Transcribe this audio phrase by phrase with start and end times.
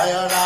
[0.00, 0.39] Jaya Ram.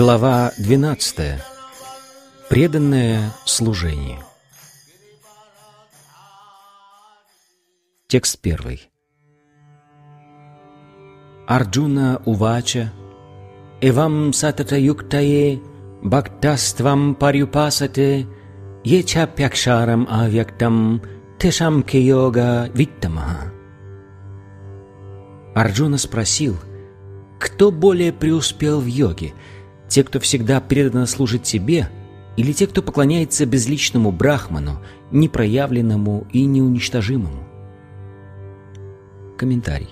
[0.00, 1.42] Глава 12.
[2.48, 4.18] Преданное служение.
[8.08, 8.88] Текст первый.
[11.46, 12.90] Арджуна Увача
[13.82, 15.60] Эвам сатата юктае
[16.02, 18.26] Бхактаствам парюпасате
[18.82, 21.02] Еча пякшарам авьяктам
[21.38, 23.52] Тешам ке йога виттамаха.
[25.54, 26.56] Арджуна спросил,
[27.38, 29.34] кто более преуспел в йоге,
[29.90, 31.90] те, кто всегда преданно служит себе,
[32.36, 37.44] или те, кто поклоняется безличному брахману, непроявленному и неуничтожимому?
[39.36, 39.90] Комментарий.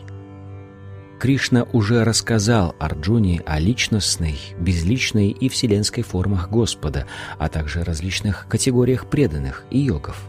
[1.19, 9.06] Кришна уже рассказал Арджуне о личностной, безличной и вселенской формах Господа, а также различных категориях
[9.06, 10.22] преданных и йогов.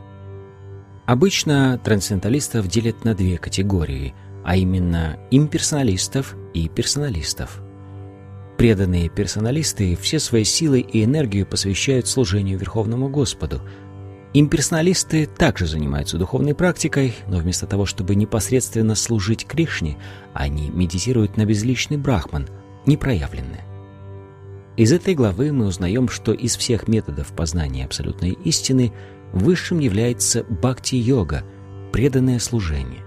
[1.06, 7.62] Обычно трансценденталистов делят на две категории, а именно имперсоналистов и персоналистов.
[8.60, 13.62] Преданные персоналисты все свои силы и энергию посвящают служению Верховному Господу.
[14.34, 19.98] Имперсоналисты также занимаются духовной практикой, но вместо того, чтобы непосредственно служить Кришне,
[20.34, 22.50] они медитируют на безличный брахман,
[22.86, 23.64] непроявленное.
[24.76, 28.92] Из этой главы мы узнаем, что из всех методов познания абсолютной истины
[29.32, 31.46] высшим является бхакти-йога,
[31.94, 33.06] преданное служение.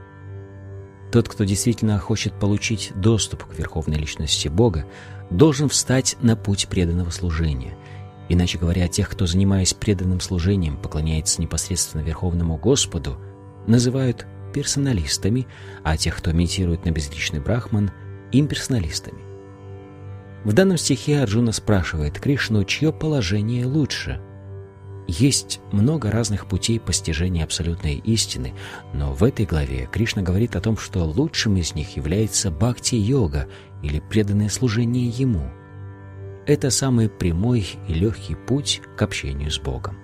[1.12, 4.86] Тот, кто действительно хочет получить доступ к Верховной Личности Бога,
[5.36, 7.76] должен встать на путь преданного служения.
[8.28, 13.18] Иначе говоря, тех, кто, занимаясь преданным служением, поклоняется непосредственно Верховному Господу,
[13.66, 15.46] называют персоналистами,
[15.82, 17.90] а тех, кто имитирует на безличный брахман,
[18.30, 19.20] имперсоналистами.
[20.44, 24.20] В данном стихе Арджуна спрашивает Кришну, чье положение лучше–
[25.08, 28.54] есть много разных путей постижения абсолютной истины,
[28.92, 33.48] но в этой главе Кришна говорит о том, что лучшим из них является бхакти-йога
[33.82, 35.50] или преданное служение Ему.
[36.46, 39.96] Это самый прямой и легкий путь к общению с Богом.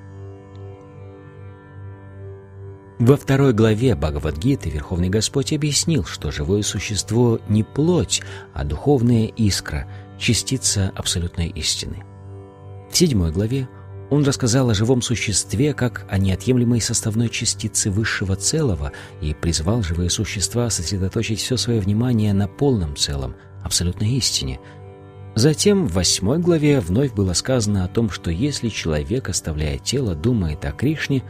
[2.99, 8.23] Во второй главе Бхагавадгиты Верховный Господь объяснил, что живое существо не плоть,
[8.55, 12.03] а духовная искра, частица абсолютной истины.
[12.91, 13.69] В седьмой главе
[14.11, 20.11] он рассказал о живом существе как о неотъемлемой составной частице высшего целого и призвал живые
[20.11, 24.61] существа сосредоточить все свое внимание на полном целом, абсолютной истине.
[25.35, 30.65] Затем в восьмой главе вновь было сказано о том, что если человек, оставляя тело, думает
[30.65, 31.23] о Кришне,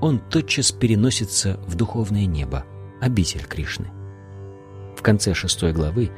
[0.00, 2.64] он тотчас переносится в духовное небо,
[3.00, 3.86] обитель Кришны.
[4.96, 6.10] В конце шестой главы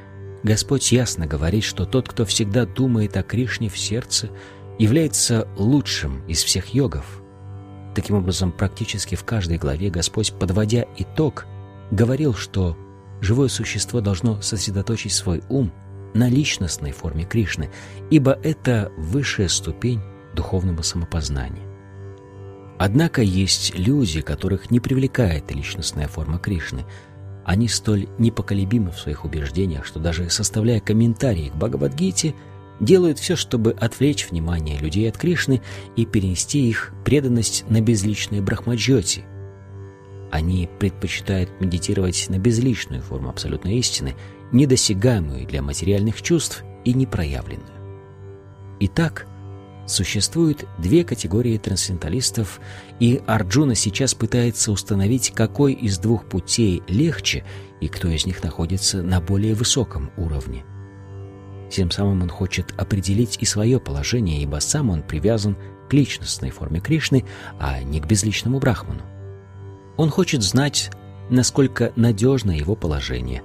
[0.42, 4.30] Господь ясно говорит, что тот, кто всегда думает о Кришне в сердце–
[4.78, 7.20] является лучшим из всех йогов.
[7.94, 11.46] Таким образом, практически в каждой главе Господь, подводя итог,
[11.90, 12.76] говорил, что
[13.20, 15.72] живое существо должно сосредоточить свой ум
[16.14, 17.70] на личностной форме Кришны,
[18.10, 20.00] ибо это высшая ступень
[20.34, 21.66] духовного самопознания.
[22.78, 26.84] Однако есть люди, которых не привлекает личностная форма Кришны.
[27.44, 32.34] Они столь непоколебимы в своих убеждениях, что даже составляя комментарии к Бхагавадгите–
[32.80, 35.60] делают все, чтобы отвлечь внимание людей от Кришны
[35.96, 39.24] и перенести их преданность на безличные брахмаджоти.
[40.30, 44.14] Они предпочитают медитировать на безличную форму абсолютной истины,
[44.52, 47.68] недосягаемую для материальных чувств и непроявленную.
[48.80, 49.26] Итак,
[49.86, 52.60] существует две категории трансценденталистов,
[53.00, 57.44] и Арджуна сейчас пытается установить, какой из двух путей легче
[57.80, 60.64] и кто из них находится на более высоком уровне.
[61.70, 65.56] Тем самым он хочет определить и свое положение, ибо сам он привязан
[65.88, 67.24] к личностной форме Кришны,
[67.58, 69.02] а не к безличному брахману.
[69.98, 70.90] Он хочет знать,
[71.28, 73.42] насколько надежно его положение.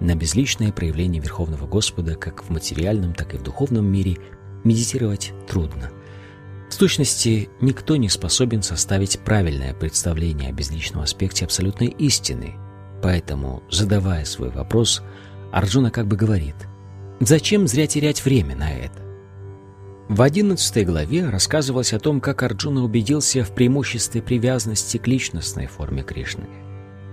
[0.00, 4.16] На безличное проявление Верховного Господа как в материальном, так и в духовном мире
[4.64, 5.90] медитировать трудно.
[6.70, 12.54] В сущности, никто не способен составить правильное представление о безличном аспекте абсолютной истины.
[13.02, 15.02] Поэтому, задавая свой вопрос,
[15.52, 16.56] Арджуна как бы говорит–
[17.20, 19.07] Зачем зря терять время на это?
[20.08, 26.02] В одиннадцатой главе рассказывалось о том, как Арджуна убедился в преимуществе привязанности к личностной форме
[26.02, 26.44] Кришны.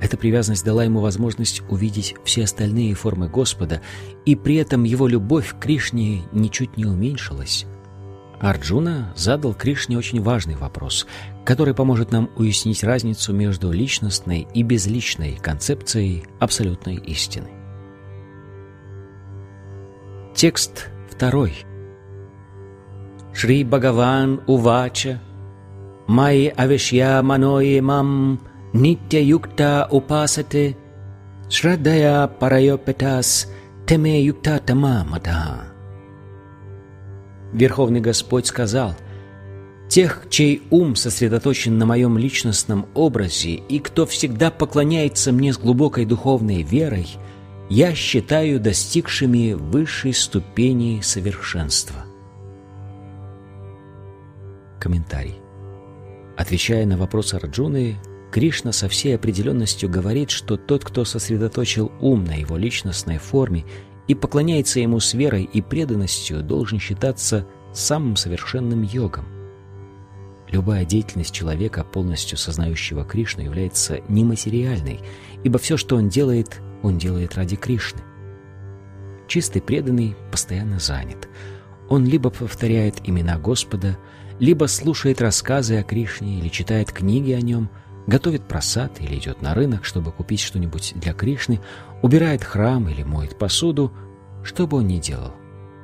[0.02, 3.82] Эта привязанность дала ему возможность увидеть все остальные формы Господа,
[4.26, 7.66] и при этом его любовь к Кришне ничуть не уменьшилась.
[8.40, 11.06] Арджуна задал Кришне очень важный вопрос,
[11.44, 17.50] который поможет нам уяснить разницу между личностной и безличной концепцией абсолютной истины.
[20.34, 21.66] Текст второй.
[23.38, 25.20] Шри Бхагаван Увача
[26.08, 28.40] Майи Авишья Манои Мам
[28.72, 30.78] Нитя Юкта Упасате
[31.50, 33.52] Шрадая Парайопетас
[33.86, 35.66] Теме Юкта Тама Мата
[37.52, 38.96] Верховный Господь сказал,
[39.90, 46.06] «Тех, чей ум сосредоточен на моем личностном образе и кто всегда поклоняется мне с глубокой
[46.06, 47.08] духовной верой,
[47.70, 52.06] я считаю достигшими высшей ступени совершенства».
[54.86, 55.40] Комментарий.
[56.38, 57.98] Отвечая на вопрос Арджуны,
[58.32, 63.66] Кришна со всей определенностью говорит, что тот, кто сосредоточил ум на его личностной форме
[64.08, 69.26] и поклоняется ему с верой и преданностью, должен считаться самым совершенным йогом.
[70.52, 75.00] Любая деятельность человека, полностью сознающего Кришну, является нематериальной,
[75.44, 78.02] ибо все, что он делает, он делает ради Кришны.
[79.28, 81.28] Чистый преданный постоянно занят.
[81.90, 83.98] Он либо повторяет имена Господа,
[84.40, 87.70] либо слушает рассказы о Кришне или читает книги о нем,
[88.08, 91.60] готовит просад или идет на рынок, чтобы купить что-нибудь для Кришны,
[92.02, 93.92] убирает храм или моет посуду,
[94.44, 95.34] что бы он ни делал.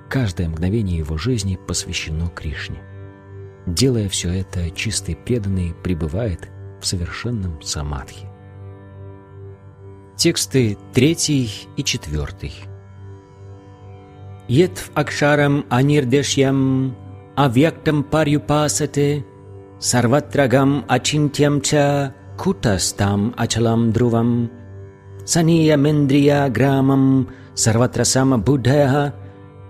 [0.09, 2.79] Каждое мгновение его жизни посвящено Кришне.
[3.65, 6.49] Делая все это, чистый преданный пребывает
[6.81, 8.27] в совершенном самадхи.
[10.17, 12.53] Тексты третий и четвертый.
[14.47, 16.95] Етв акшарам анирдешьям
[19.79, 24.49] сарватрагам ачинтям ча кутастам ачалам друвам
[25.25, 29.13] сания мендрия грамам сарватрасама будхая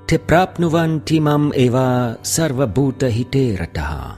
[0.07, 4.17] те прапнуванти мам эва сарвабута хитератаха.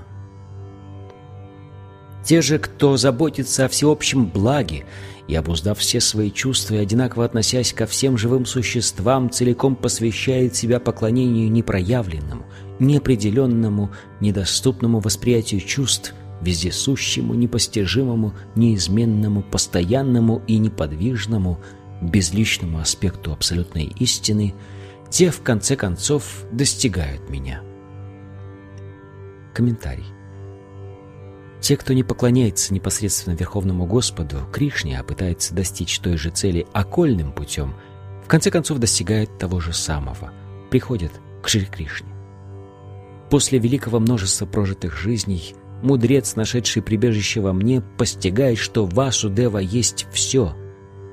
[2.23, 4.85] Те же, кто заботится о всеобщем благе
[5.27, 10.79] и, обуздав все свои чувства и одинаково относясь ко всем живым существам, целиком посвящает себя
[10.79, 12.45] поклонению непроявленному,
[12.79, 21.59] неопределенному, недоступному восприятию чувств, вездесущему, непостижимому, неизменному, постоянному и неподвижному,
[22.01, 24.53] безличному аспекту абсолютной истины,
[25.09, 27.61] те, в конце концов, достигают меня.
[29.53, 30.12] Комментарий.
[31.63, 37.31] Те, кто не поклоняется непосредственно Верховному Господу, Кришне, а пытается достичь той же цели окольным
[37.31, 37.73] путем,
[38.25, 40.33] в конце концов достигают того же самого,
[40.69, 42.09] приходят к Шри Кришне.
[43.29, 50.53] После великого множества прожитых жизней мудрец, нашедший прибежище во мне, постигает, что Васудева есть все.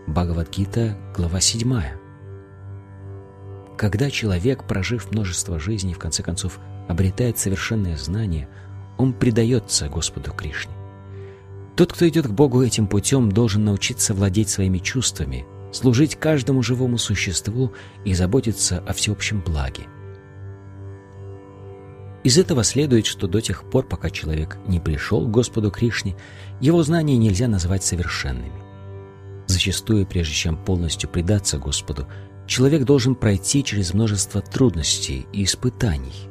[0.08, 1.80] Бхагавадгита, глава 7.
[3.76, 6.58] Когда человек, прожив множество жизней, в конце концов
[6.88, 8.48] обретает совершенное знание–
[9.00, 10.72] он предается Господу Кришне.
[11.76, 16.98] Тот, кто идет к Богу этим путем, должен научиться владеть своими чувствами, служить каждому живому
[16.98, 17.72] существу
[18.04, 19.84] и заботиться о всеобщем благе.
[22.22, 26.16] Из этого следует, что до тех пор, пока человек не пришел к Господу Кришне,
[26.60, 28.60] его знания нельзя назвать совершенными.
[29.46, 32.06] Зачастую, прежде чем полностью предаться Господу,
[32.46, 36.29] человек должен пройти через множество трудностей и испытаний.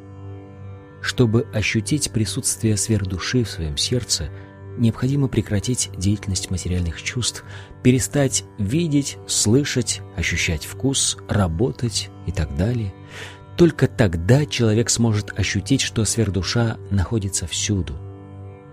[1.01, 4.29] Чтобы ощутить присутствие сверхдуши в своем сердце,
[4.77, 7.43] необходимо прекратить деятельность материальных чувств,
[7.83, 12.93] перестать видеть, слышать, ощущать вкус, работать и так далее.
[13.57, 17.95] Только тогда человек сможет ощутить, что сверхдуша находится всюду.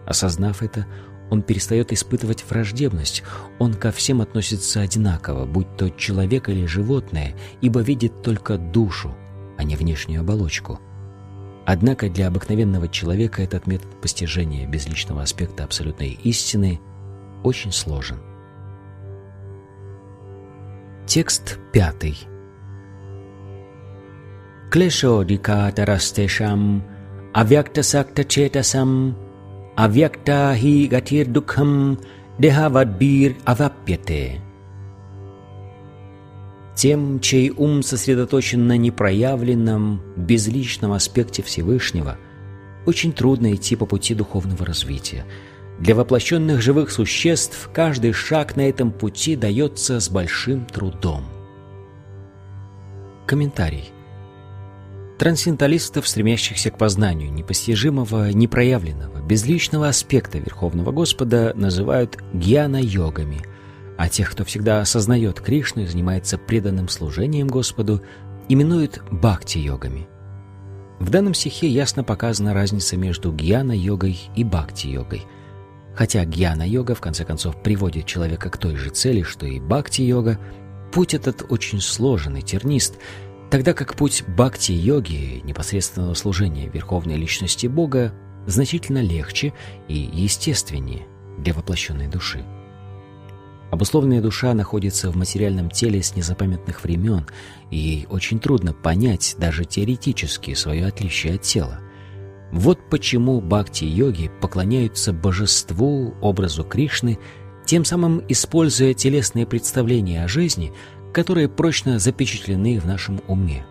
[0.06, 0.87] Осознав это,
[1.28, 3.25] он перестает испытывать враждебность,
[3.59, 9.16] он ко всем относится одинаково, будь то человек или животное, ибо видит только душу,
[9.59, 10.80] а не внешнюю оболочку–
[11.66, 16.80] Однако для обыкновенного человека этот метод постижения безличного аспекта абсолютной истины
[17.42, 18.18] очень сложен.
[21.06, 22.16] Текст пятый.
[24.70, 26.85] Клешо дикатарастешам
[27.35, 29.16] авьякта сакта четасам
[29.76, 31.99] авьякта хи гатир дукхам
[32.38, 34.40] дехавадбир авапьяте
[36.76, 42.18] тем, чей ум сосредоточен на непроявленном, безличном аспекте Всевышнего,
[42.85, 45.25] очень трудно идти по пути духовного развития.
[45.80, 51.25] Для воплощенных живых существ каждый шаг на этом пути дается с большим трудом.
[53.26, 53.90] Комментарий.
[55.18, 63.40] Трансценденталистов, стремящихся к познанию непостижимого, непроявленного, безличного аспекта Верховного Господа, называют гьяна-йогами–
[63.96, 68.02] а тех, кто всегда осознает Кришну и занимается преданным служением Господу,
[68.48, 70.06] именуют бхакти-йогами.
[70.98, 75.22] В данном стихе ясно показана разница между гьяна-йогой и бхакти-йогой.
[75.94, 80.38] Хотя гьяна-йога, в конце концов, приводит человека к той же цели, что и бхакти-йога,
[80.92, 82.96] путь этот очень сложен и тернист,
[83.50, 88.12] тогда как путь бхакти-йоги, непосредственного служения Верховной Личности Бога,
[88.46, 89.52] значительно легче
[89.88, 91.06] и естественнее
[91.38, 92.44] для воплощенной души.
[93.70, 97.26] Обусловленная душа находится в материальном теле с незапамятных времен,
[97.70, 101.80] и ей очень трудно понять даже теоретически свое отличие от тела.
[102.52, 107.18] Вот почему бхакти-йоги поклоняются божеству, образу Кришны,
[107.64, 110.73] тем самым используя телесные представления о жизни,
[111.12, 113.66] которые прочно запечатлены в нашем уме.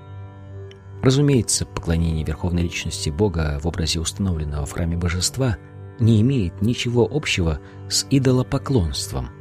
[1.01, 5.57] Разумеется, поклонение Верховной Личности Бога в образе установленного в храме божества
[5.99, 9.29] не имеет ничего общего с идолопоклонством–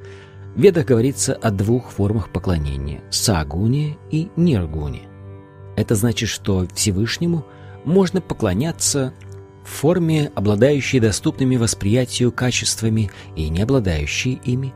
[0.54, 5.08] в Ведах говорится о двух формах поклонения– сагуне и ниргуне.
[5.76, 7.44] Это значит, что Всевышнему
[7.84, 9.12] можно поклоняться
[9.64, 14.73] в форме, обладающей доступными восприятию качествами и не обладающей ими.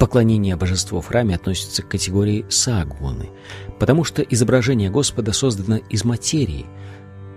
[0.00, 3.30] Поклонение божеству в храме относится к категории сагуны,
[3.78, 6.66] потому что изображение Господа создано из материи,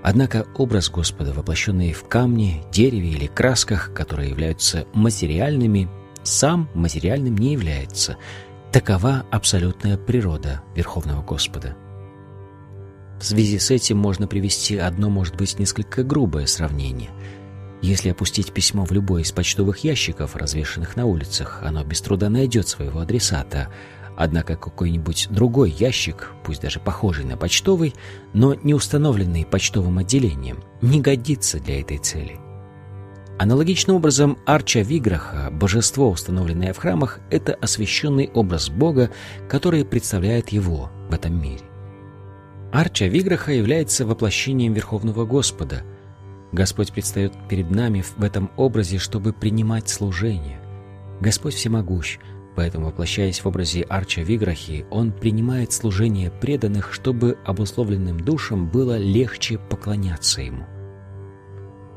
[0.03, 5.89] Однако образ Господа, воплощенный в камне, дереве или красках, которые являются материальными,
[6.27, 8.17] сам материальным не является.
[8.72, 11.75] Такова абсолютная природа Верховного Господа.
[13.19, 17.10] В связи с этим можно привести одно, может быть, несколько грубое сравнение.
[17.81, 22.67] Если опустить письмо в любой из почтовых ящиков, развешанных на улицах, оно без труда найдет
[22.67, 23.72] своего адресата.
[24.15, 27.93] Однако какой-нибудь другой ящик, пусть даже похожий на почтовый,
[28.34, 32.39] но не установленный почтовым отделением, не годится для этой цели.
[33.39, 39.12] Аналогичным образом Арча Виграха, божество, установленное в храмах, это освященный образ Бога,
[39.48, 41.62] который представляет его в этом мире.
[42.72, 45.84] Арча Виграха является воплощением Верховного Господа.
[46.51, 50.60] Господь предстает перед нами в этом образе, чтобы принимать служение.
[51.22, 52.17] Господь всемогущ,
[52.56, 59.60] поэтому, воплощаясь в образе Арча Виграхи, Он принимает служение преданных, чтобы обусловленным душам было легче
[59.60, 60.65] поклоняться Ему.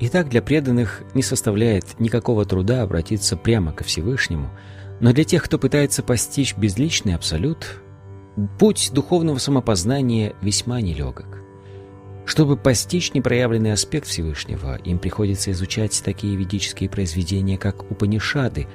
[0.03, 4.49] Итак, для преданных не составляет никакого труда обратиться прямо ко Всевышнему,
[4.99, 7.83] но для тех, кто пытается постичь безличный абсолют,
[8.59, 11.43] путь духовного самопознания весьма нелегок.
[12.25, 18.69] Чтобы постичь непроявленный аспект Всевышнего, им приходится изучать такие ведические произведения, как Упанишады.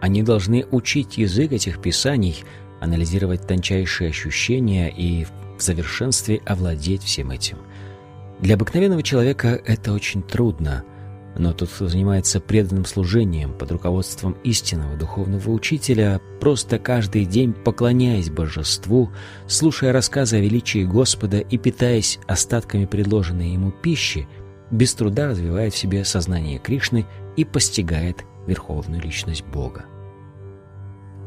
[0.00, 2.44] Они должны учить язык этих писаний,
[2.80, 7.58] анализировать тончайшие ощущения и в совершенстве овладеть всем этим.
[8.40, 10.84] Для обыкновенного человека это очень трудно,
[11.36, 18.30] но тот, кто занимается преданным служением под руководством истинного духовного учителя, просто каждый день поклоняясь
[18.30, 19.10] божеству,
[19.48, 24.28] слушая рассказы о величии Господа и питаясь остатками предложенной ему пищи,
[24.70, 29.84] без труда развивает в себе сознание Кришны и постигает верховную личность Бога.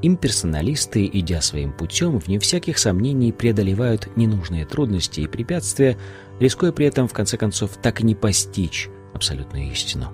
[0.03, 5.98] Имперсоналисты, идя своим путем, вне всяких сомнений преодолевают ненужные трудности и препятствия,
[6.39, 10.12] рискуя при этом, в конце концов, так и не постичь абсолютную истину.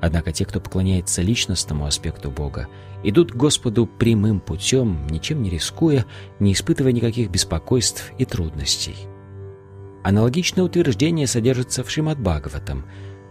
[0.00, 2.68] Однако те, кто поклоняется личностному аспекту Бога,
[3.02, 6.06] идут к Господу прямым путем, ничем не рискуя,
[6.40, 8.96] не испытывая никаких беспокойств и трудностей.
[10.04, 12.86] Аналогичное утверждение содержится в Шримад Бхагаватам.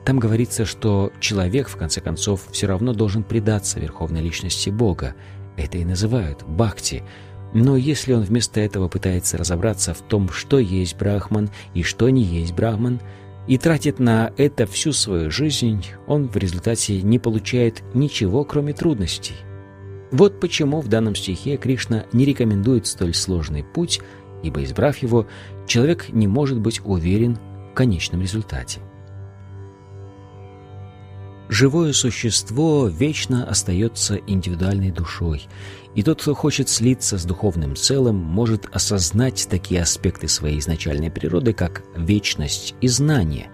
[0.06, 5.16] Там говорится, что человек, в конце концов, все равно должен предаться верховной личности Бога,
[5.57, 7.03] это и называют бхакти.
[7.53, 12.23] Но если он вместо этого пытается разобраться в том, что есть брахман и что не
[12.23, 12.99] есть брахман,
[13.47, 19.35] и тратит на это всю свою жизнь, он в результате не получает ничего, кроме трудностей.
[20.11, 24.01] Вот почему в данном стихе Кришна не рекомендует столь сложный путь,
[24.43, 25.27] ибо, избрав его,
[25.65, 27.37] человек не может быть уверен
[27.71, 28.81] в конечном результате.
[31.50, 35.48] Живое существо вечно остается индивидуальной душой,
[35.96, 41.54] и тот, кто хочет слиться с духовным целым, может осознать такие аспекты своей изначальной природы,
[41.54, 43.50] как вечность и знание,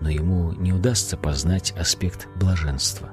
[0.00, 3.10] но ему не удастся познать аспект блаженства.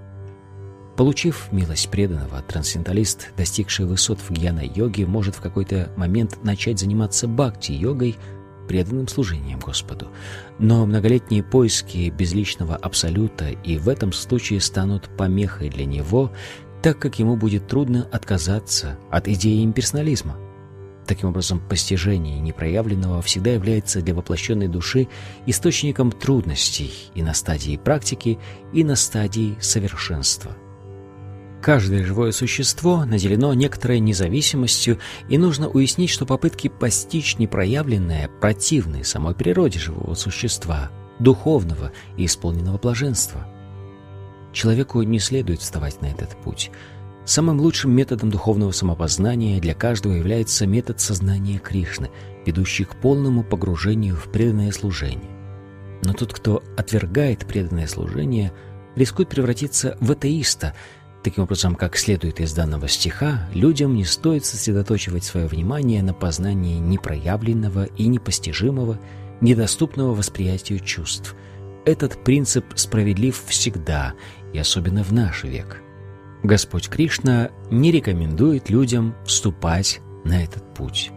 [0.98, 8.18] Получив милость преданного, трансценденталист, достигший высот в гьяна-йоге, может в какой-то момент начать заниматься бхакти-йогой–
[8.68, 10.08] преданным служением Господу.
[10.60, 16.32] Но многолетние поиски безличного абсолюта и в этом случае станут помехой для него,
[16.82, 20.38] так как ему будет трудно отказаться от идеи имперсонализма.
[21.06, 25.08] Таким образом, постижение непроявленного всегда является для воплощенной души
[25.46, 28.40] источником трудностей и на стадии практики,
[28.74, 30.56] и на стадии совершенства.
[31.66, 39.34] Каждое живое существо наделено некоторой независимостью, и нужно уяснить, что попытки постичь непроявленное противны самой
[39.34, 43.48] природе живого существа, духовного и исполненного блаженства.
[44.54, 46.70] Человеку не следует вставать на этот путь.
[47.26, 52.12] Самым лучшим методом духовного самопознания для каждого является метод сознания Кришны,
[52.46, 55.32] ведущий к полному погружению в преданное служение.
[56.04, 58.54] Но тот, кто отвергает преданное служение,
[58.96, 60.76] рискует превратиться в атеиста–
[61.26, 66.78] Таким образом, как следует из данного стиха, людям не стоит сосредоточивать свое внимание на познании
[66.78, 69.00] непроявленного и непостижимого,
[69.42, 71.36] недоступного восприятию чувств.
[71.84, 74.14] Этот принцип справедлив всегда,
[74.54, 75.82] и особенно в наш век.
[76.44, 81.10] Господь Кришна не рекомендует людям вступать на этот путь.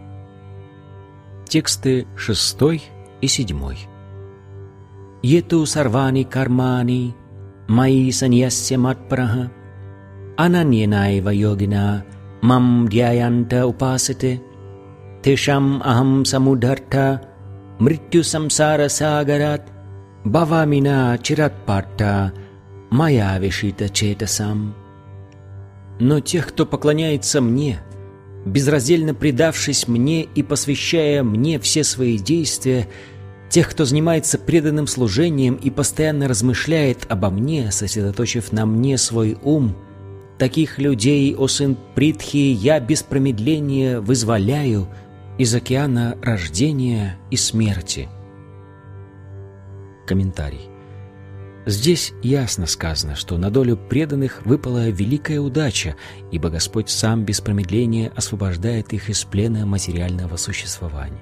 [1.46, 2.56] Тексты 6
[3.20, 3.76] и 7.
[5.22, 7.14] «Ету сарвани кармани,
[7.68, 9.52] мои саньясья матпараха,
[10.44, 11.84] अनन्येनैव योगिना
[12.48, 14.32] मम ध्यायान्त उपासते
[15.24, 16.94] तेषाम् अहं समुद्धर्थ
[17.84, 19.72] मृत्युसंसारसागरात्
[20.34, 22.02] भवामि न चिरत्पार्थ
[22.90, 24.74] моя вишита чейтасам.
[26.00, 27.80] Но тех, кто поклоняется мне,
[28.46, 32.88] безраздельно предавшись мне и посвящая мне все свои действия,
[33.50, 39.76] тех, кто занимается преданным служением и постоянно размышляет обо мне, сосредоточив на мне свой ум,
[40.38, 44.88] Таких людей, о сын Притхи, я без промедления вызволяю
[45.36, 48.08] из океана рождения и смерти.
[50.06, 50.70] Комментарий.
[51.66, 55.96] Здесь ясно сказано, что на долю преданных выпала великая удача,
[56.30, 61.20] ибо Господь сам без промедления освобождает их из плена материального существования.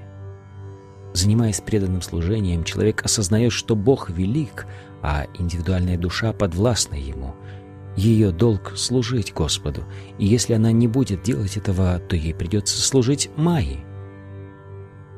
[1.14, 4.66] Занимаясь преданным служением, человек осознает, что Бог велик,
[5.02, 7.34] а индивидуальная душа подвластна Ему–
[7.96, 9.84] ее долг— служить Господу,
[10.18, 13.84] и если она не будет делать этого, то ей придется служить Майе.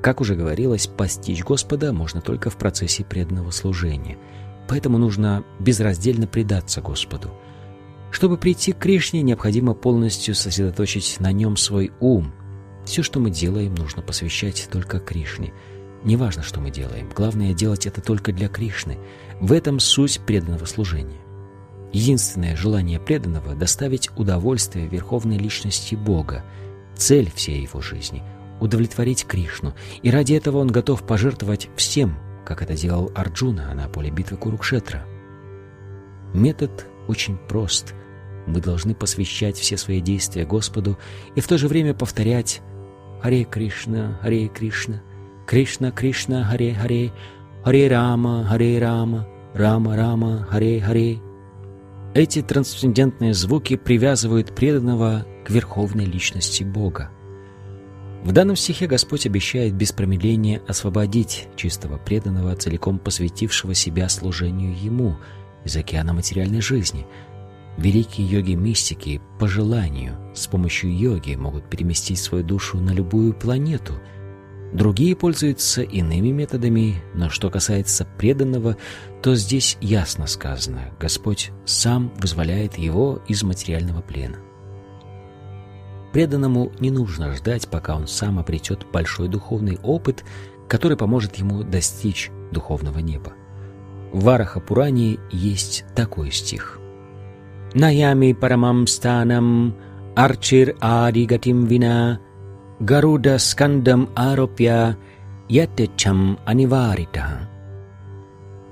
[0.03, 4.17] Как уже говорилось, постичь Господа можно только в процессе преданного служения,
[4.69, 7.33] поэтому нужно безраздельно предаться Господу.
[8.13, 12.33] Чтобы прийти к Кришне, необходимо полностью сосредоточить на нем свой ум.
[12.85, 15.53] Все, что мы делаем, нужно посвящать только Кришне.
[16.05, 18.99] Неважно, что мы делаем, главное делать это только для Кришны.
[19.41, 21.19] В этом суть преданного служения.
[21.93, 26.45] Единственное желание преданного— доставить удовольствие верховной личности Бога,
[26.97, 28.23] цель всей его жизни—
[28.61, 34.11] удовлетворить Кришну, и ради этого он готов пожертвовать всем, как это делал Арджуна на поле
[34.11, 35.05] битвы Курукшетра.
[36.35, 37.95] Метод очень прост.
[38.47, 40.99] Мы должны посвящать все свои действия Господу
[41.35, 42.61] и в то же время повторять
[43.23, 45.03] «Харе Кришна, Харе Кришна,
[45.47, 47.13] Кришна Кришна, Харе Харе,
[47.65, 51.28] Харе Рама, Харе Рама, Рама Рама, Харе Харе».
[52.19, 57.13] Эти трансцендентные звуки привязывают преданного к верховной личности Бога.
[58.25, 65.17] В данном стихе Господь обещает без промедления освободить чистого преданного, целиком посвятившего себя служению Ему
[65.65, 67.07] из океана материальной жизни.
[67.77, 73.93] Великие йоги-мистики по желанию с помощью йоги могут переместить свою душу на любую планету–
[74.73, 78.77] Другие пользуются иными методами, но что касается преданного,
[79.23, 84.37] то здесь ясно сказано, Господь сам вызволяет его из материального плена.
[86.13, 90.25] Преданному не нужно ждать, пока он сам обретет большой духовный опыт,
[90.69, 93.33] который поможет ему достичь духовного неба.
[94.13, 96.79] В Вараха Пуране есть такой стих.
[97.75, 99.77] «Наями парамам станам
[100.17, 102.21] арчир аригатим вина
[102.81, 104.97] Гаруда скандам аропья
[105.49, 107.51] ятечам аниварита.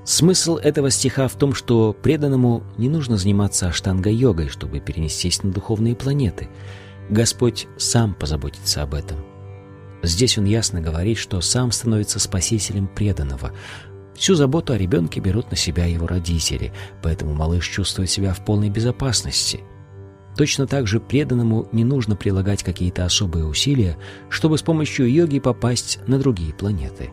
[0.05, 5.97] Смысл этого стиха в том, что преданному не нужно заниматься аштанга-йогой, чтобы перенестись на духовные
[5.97, 6.49] планеты.
[7.11, 9.19] Господь сам позаботится об этом.
[10.05, 13.51] Здесь он ясно говорит, что сам становится спасителем преданного.
[14.14, 18.71] Всю заботу о ребенке берут на себя его родители, поэтому малыш чувствует себя в полной
[18.71, 19.64] безопасности–
[20.37, 23.96] Точно так же преданному не нужно прилагать какие-то особые усилия,
[24.29, 27.11] чтобы с помощью йоги попасть на другие планеты.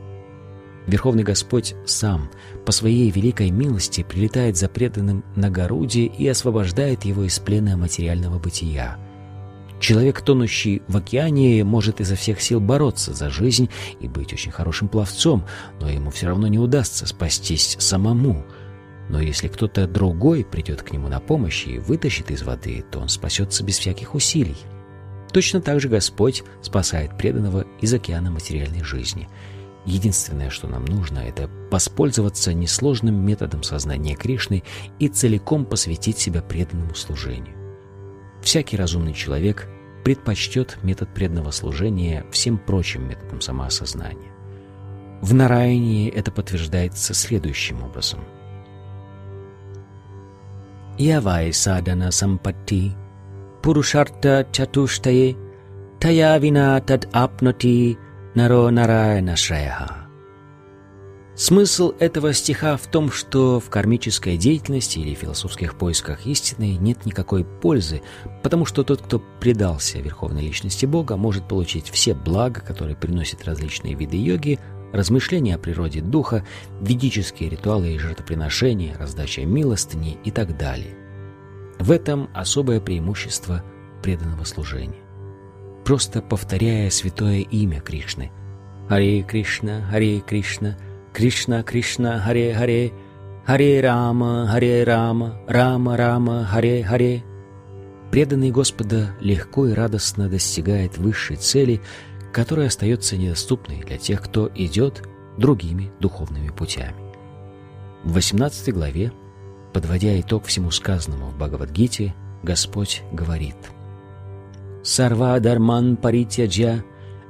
[0.87, 2.29] Верховный Господь сам
[2.65, 8.37] по своей великой милости прилетает за преданным на Горуде и освобождает его из плена материального
[8.37, 8.97] бытия.
[9.79, 13.69] Человек, тонущий в океане, может изо всех сил бороться за жизнь
[14.01, 15.45] и быть очень хорошим пловцом,
[15.79, 18.45] но ему все равно не удастся спастись самому–
[19.09, 23.09] но если кто-то другой придет к нему на помощь и вытащит из воды, то он
[23.09, 24.57] спасется без всяких усилий.
[25.31, 29.27] Точно так же Господь спасает преданного из океана материальной жизни.
[29.85, 34.63] Единственное, что нам нужно, это воспользоваться несложным методом сознания Кришны
[34.99, 37.55] и целиком посвятить себя преданному служению.
[38.41, 39.67] всякий разумный человек
[40.03, 44.31] предпочтет метод преданного служения всем прочим методам самоосознания.
[45.21, 48.19] В Нараянии это подтверждается следующим образом.
[53.63, 55.35] Пурушарта чатуштае
[55.99, 57.97] тая вина тад апноти
[58.35, 60.03] наро нараяна шреха.
[61.35, 67.43] Смысл этого стиха в том, что в кармической деятельности или философских поисках истины нет никакой
[67.43, 68.03] пользы,
[68.43, 73.95] потому что тот, кто предался Верховной Личности Бога, может получить все блага, которые приносят различные
[73.95, 74.59] виды йоги,
[74.93, 76.45] размышления о природе духа,
[76.79, 80.95] ведические ритуалы и жертвоприношения, раздача милостыни и так далее.
[81.79, 83.61] В этом особое преимущество
[84.01, 85.01] преданного служения.
[85.83, 88.31] Просто повторяя святое имя Кришны–
[88.87, 90.77] Харе Кришна, Харе Кришна–
[91.13, 92.91] Кришна, Кришна, Харе, Харе,
[93.45, 97.23] Харе Рама, Харе Рама, Рама, Рама, Харе, Харе.
[98.11, 101.81] Преданный Господа легко и радостно достигает высшей цели,
[102.33, 106.95] которая остается недоступной для тех, кто идет другими духовными путями.
[108.03, 109.13] В 18 главе,
[109.71, 113.55] подводя итог всему сказанному в Бхагавадгите, Господь говорит
[114.83, 116.83] «Сарва дарман паритяджа,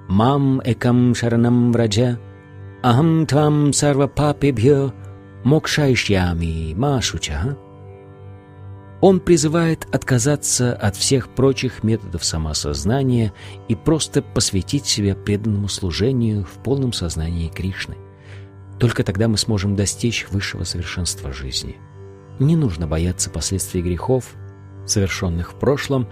[0.08, 2.18] мам экам шаранам враджа,
[2.84, 4.92] Ахам твам сарва папебхё
[5.46, 7.56] мокшайшьями машуча.
[9.04, 13.34] Он призывает отказаться от всех прочих методов самосознания
[13.68, 17.98] и просто посвятить себя преданному служению в полном сознании Кришны.
[18.80, 21.76] Только тогда мы сможем достичь высшего совершенства жизни.
[22.40, 24.36] Не нужно бояться последствий грехов,
[24.86, 26.08] совершенных в прошлом,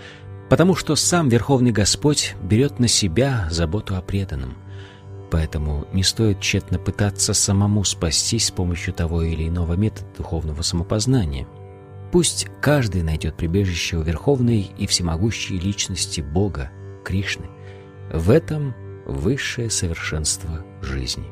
[0.50, 4.58] потому что сам Верховный Господь берет на себя заботу о преданном–
[5.32, 11.48] Поэтому не стоит тщетно пытаться самому спастись с помощью того или иного метода духовного самопознания.
[12.12, 16.70] Пусть каждый найдет прибежище у Верховной и Всемогущей Личности Бога,
[17.06, 17.46] Кришны.
[18.12, 21.26] В этом высшее совершенство жизни.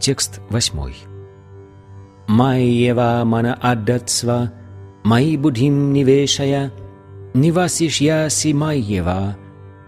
[0.00, 0.96] Текст восьмой.
[2.26, 4.52] Майева мана аддатсва,
[5.04, 6.72] мои будхим нивешая,
[7.34, 9.36] нивасишьяси майева,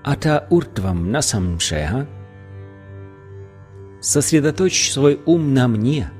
[0.04, 2.06] ата уртвам насамшеха.
[4.00, 6.10] Сосредоточь свой ум на мне,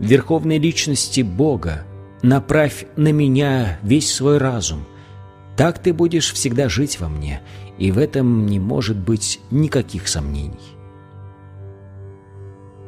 [0.00, 1.84] верховной личности Бога,
[2.22, 4.86] направь на меня весь свой разум.
[5.56, 7.40] Так ты будешь всегда жить во мне,
[7.78, 10.76] и в этом не может быть никаких сомнений.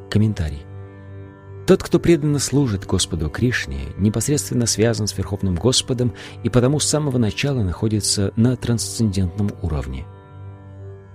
[0.09, 0.62] Комментарий.
[1.66, 7.18] Тот, кто преданно служит Господу Кришне, непосредственно связан с Верховным Господом и потому с самого
[7.18, 10.05] начала находится на трансцендентном уровне–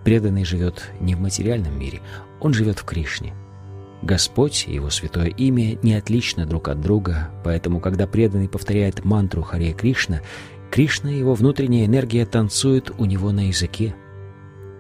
[0.06, 2.00] Преданный живет не в материальном мире,
[2.40, 3.34] он живет в Кришне.
[4.02, 9.42] Господь и Его святое имя не отличны друг от друга, поэтому, когда преданный повторяет мантру
[9.42, 10.22] Харе Кришна,
[10.72, 13.96] Кришна и его внутренняя энергия танцуют у него на языке.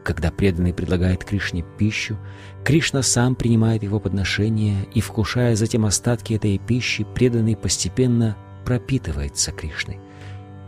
[0.03, 2.17] Когда преданный предлагает Кришне пищу,
[2.63, 9.99] Кришна сам принимает его подношение, и, вкушая затем остатки этой пищи, преданный постепенно пропитывается Кришной.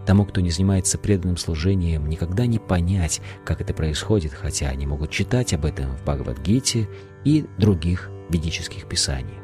[0.07, 5.11] Тому, кто не занимается преданным служением, никогда не понять, как это происходит, хотя они могут
[5.11, 6.87] читать об этом в Бхагавадгите
[7.25, 9.43] и других ведических писаниях.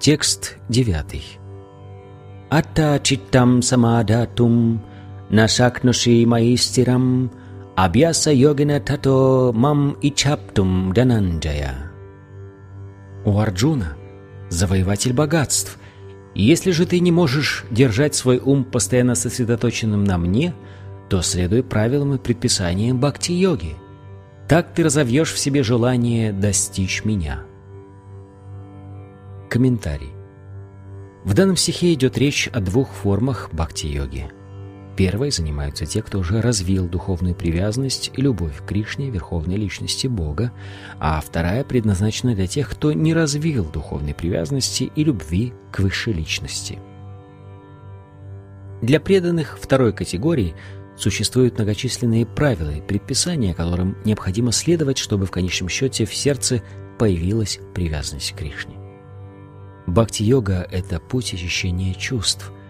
[0.00, 1.22] Текст девятый.
[2.50, 4.82] Атта читтам самадатум
[5.30, 7.30] нашакнуши маистирам
[7.76, 11.92] абьяса йогина тато мам ичаптум дананджая.
[13.24, 13.96] У Арджуна,
[14.50, 15.78] завоеватель богатств,
[16.34, 20.54] если же ты не можешь держать свой ум постоянно сосредоточенным на мне,
[21.08, 23.76] то следуй правилам и предписаниям бхакти-йоги.
[24.48, 27.44] Так ты разовьешь в себе желание достичь меня.
[29.48, 30.12] Комментарий.
[31.24, 34.30] В данном стихе идет речь о двух формах бхакти-йоги–
[34.96, 40.52] Первой занимаются те, кто уже развил духовную привязанность и любовь к Кришне, Верховной Личности Бога,
[40.98, 46.78] а вторая предназначена для тех, кто не развил духовной привязанности и любви к Высшей Личности.
[48.82, 50.54] Для преданных второй категории
[50.96, 56.62] существуют многочисленные правила и предписания, которым необходимо следовать, чтобы в конечном счете в сердце
[56.98, 58.76] появилась привязанность к Кришне.
[59.86, 62.52] Бхакти-йога– это путь очищения чувств–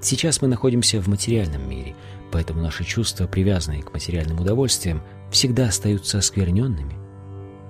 [0.00, 1.96] Сейчас мы находимся в материальном мире,
[2.30, 6.96] поэтому наши чувства, привязанные к материальным удовольствиям, всегда остаются оскверненными.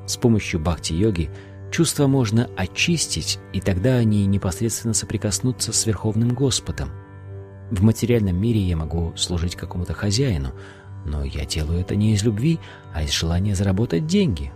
[0.06, 1.30] С помощью бхакти-йоги
[1.70, 6.90] чувства можно очистить, и тогда они непосредственно соприкоснутся с Верховным Господом.
[7.70, 10.52] В материальном мире я могу служить какому-то хозяину,
[11.04, 12.59] но я делаю это не из любви,
[12.94, 14.52] а из желания заработать деньги.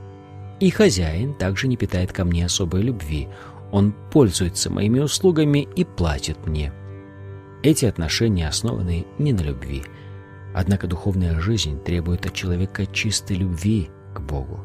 [0.61, 3.29] И хозяин также не питает ко мне особой любви.
[3.71, 6.73] Он пользуется моими услугами и платит мне–
[7.63, 9.85] Эти отношения основаны не на любви.
[10.53, 14.61] Однако духовная жизнь требует от человека чистой любви к Богу.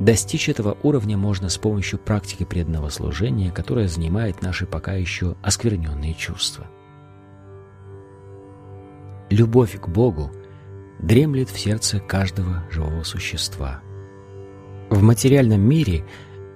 [0.00, 6.14] Достичь этого уровня можно с помощью практики преданного служения, которая занимает наши пока еще оскверненные
[6.14, 6.66] чувства.
[9.30, 10.30] Любовь к Богу
[10.98, 13.80] дремлет в сердце каждого живого существа.
[14.90, 16.04] В материальном мире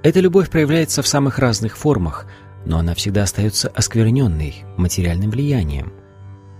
[0.02, 2.26] эта любовь проявляется в самых разных формах–
[2.64, 5.92] но она всегда остается оскверненной материальным влиянием.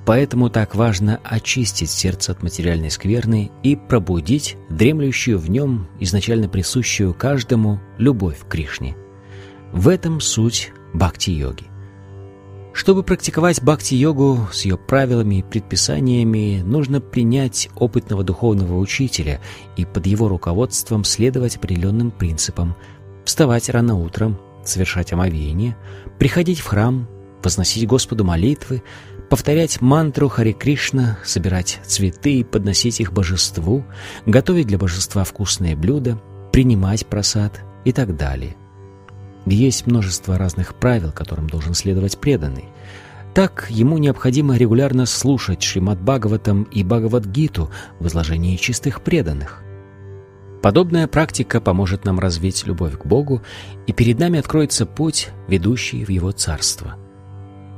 [0.06, 7.14] Поэтому так важно очистить сердце от материальной скверны и пробудить дремлющую в нем, изначально присущую
[7.14, 8.96] каждому, любовь к Кришне.
[9.72, 11.64] В этом суть бхакти-йоги.
[12.74, 19.40] Чтобы практиковать бхакти-йогу с ее правилами и предписаниями, нужно принять опытного духовного учителя
[19.76, 22.74] и под его руководством следовать определенным принципам,
[23.24, 25.76] вставать рано утром, совершать омовение,
[26.18, 27.08] приходить в храм,
[27.44, 28.82] возносить Господу молитвы,
[29.30, 33.84] повторять мантру Хари Кришна, собирать цветы и подносить их божеству,
[34.26, 36.20] готовить для божества вкусные блюда,
[36.52, 38.56] принимать просад и так далее.
[39.46, 42.66] Есть множество разных правил, которым должен следовать преданный.
[43.34, 49.62] Так, ему необходимо регулярно слушать Шримад Бхагаватам и Бхагавадгиту в изложении чистых преданных.
[50.62, 53.42] Подобная практика поможет нам развить любовь к Богу,
[53.86, 56.96] и перед нами откроется путь, ведущий в Его Царство.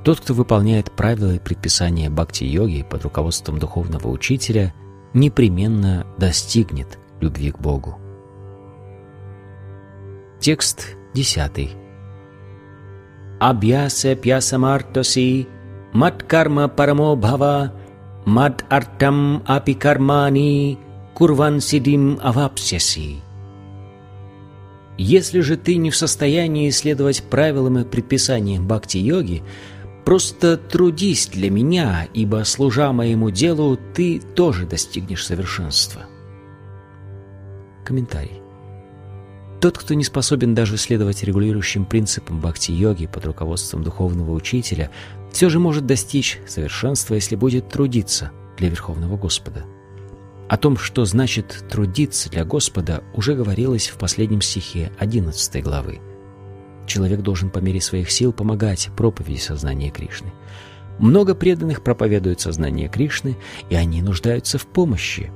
[0.05, 4.73] Тот, кто выполняет правила и предписания бхакти-йоги под руководством духовного учителя,
[5.15, 7.99] непременно достигнет любви к Богу.
[10.39, 11.71] Текст 10.
[13.41, 15.49] Абьяса пьясамартоси
[15.95, 17.73] мат карма парамо бхава
[18.27, 20.79] мат артам апи кармани
[21.15, 23.23] курван сидим авапсяси.
[24.99, 29.43] Если же ты не в состоянии следовать правилам и предписаниям бхакти-йоги,
[30.05, 36.03] просто трудись для меня, ибо, служа моему делу, ты тоже достигнешь совершенства.
[37.85, 38.46] Комментарий.
[39.61, 44.91] Тот, кто не способен даже следовать регулирующим принципам бхакти-йоги под руководством духовного учителя,
[45.33, 49.65] все же может достичь совершенства, если будет трудиться для Верховного Господа.
[50.49, 56.01] О том, что значит «трудиться для Господа», уже говорилось в последнем стихе 11 главы.
[56.87, 60.33] Человек должен по мере своих сил помогать проповеди сознания Кришны.
[60.99, 63.37] Много преданных проповедуют сознание Кришны,
[63.71, 65.33] и они нуждаются в помощи.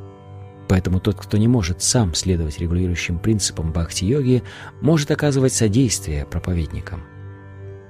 [0.70, 4.44] Поэтому тот, кто не может сам следовать регулирующим принципам бхакти-йоги,
[4.80, 7.02] может оказывать содействие проповедникам.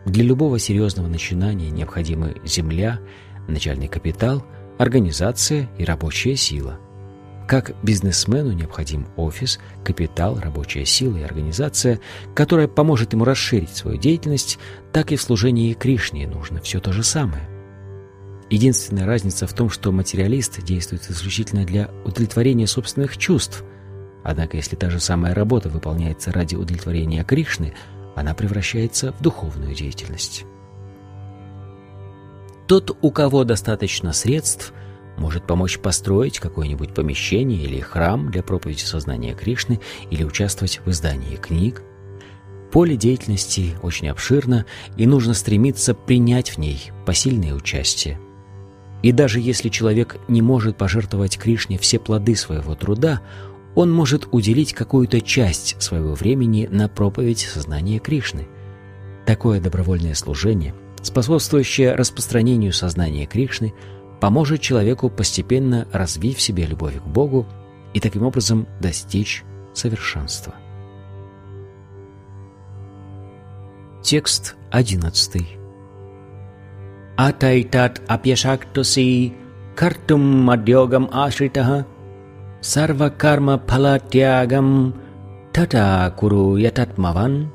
[0.07, 2.99] Для любого серьезного начинания необходимы земля,
[3.47, 4.47] начальный капитал,
[4.79, 6.79] организация и рабочая сила–
[7.47, 11.99] как бизнесмену необходим офис, капитал, рабочая сила и организация,
[12.33, 14.61] которая поможет ему расширить свою деятельность,
[14.93, 17.60] так и в служении Кришне нужно все то же самое.
[18.51, 23.65] Единственная разница в том, что материалист действует исключительно для удовлетворения собственных чувств.
[24.25, 27.75] Однако, если та же самая работа выполняется ради удовлетворения Кришны,
[28.17, 30.45] она превращается в духовную деятельность.
[32.67, 34.75] Тот, у кого достаточно средств–
[35.21, 41.37] может помочь построить какое-нибудь помещение или храм для проповеди сознания Кришны или участвовать в издании
[41.37, 41.83] книг.
[42.73, 44.65] Поле деятельности очень обширно,
[44.97, 48.19] и нужно стремиться принять в ней посильное участие.
[49.03, 53.21] И даже если человек не может пожертвовать Кришне все плоды своего труда,
[53.75, 58.49] он может уделить какую-то часть своего времени на проповедь сознания Кришны.
[59.27, 63.73] Такое добровольное служение, способствующее распространению сознания Кришны–
[64.21, 67.47] поможет человеку постепенно развить в себе любовь к Богу
[67.95, 69.43] и таким образом достичь
[69.75, 70.55] совершенства.
[74.03, 75.60] Текст 11.
[79.77, 81.87] Картум мадьогам ашритаха
[82.61, 84.95] сарва карма палатягам
[85.53, 87.51] тата куру ятатмаван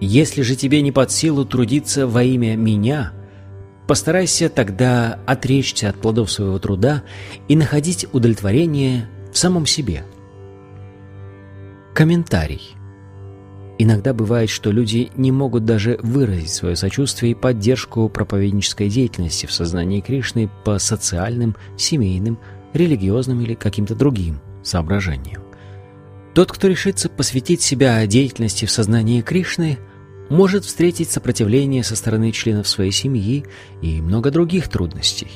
[0.00, 3.12] Если же тебе не под силу трудиться во имя Меня–
[3.90, 7.02] Постарайся тогда отречься от плодов своего труда
[7.48, 10.04] и находить удовлетворение в самом себе.
[11.92, 12.76] Комментарий.
[13.82, 19.52] Иногда бывает, что люди не могут даже выразить свое сочувствие и поддержку проповеднической деятельности в
[19.52, 22.38] сознании Кришны по социальным, семейным,
[22.74, 25.42] религиозным или каким-то другим соображениям.
[26.34, 29.78] Тот, кто решится посвятить себя деятельности в сознании Кришны–
[30.28, 33.44] может встретить сопротивление со стороны членов своей семьи
[33.82, 35.28] и много других трудностей.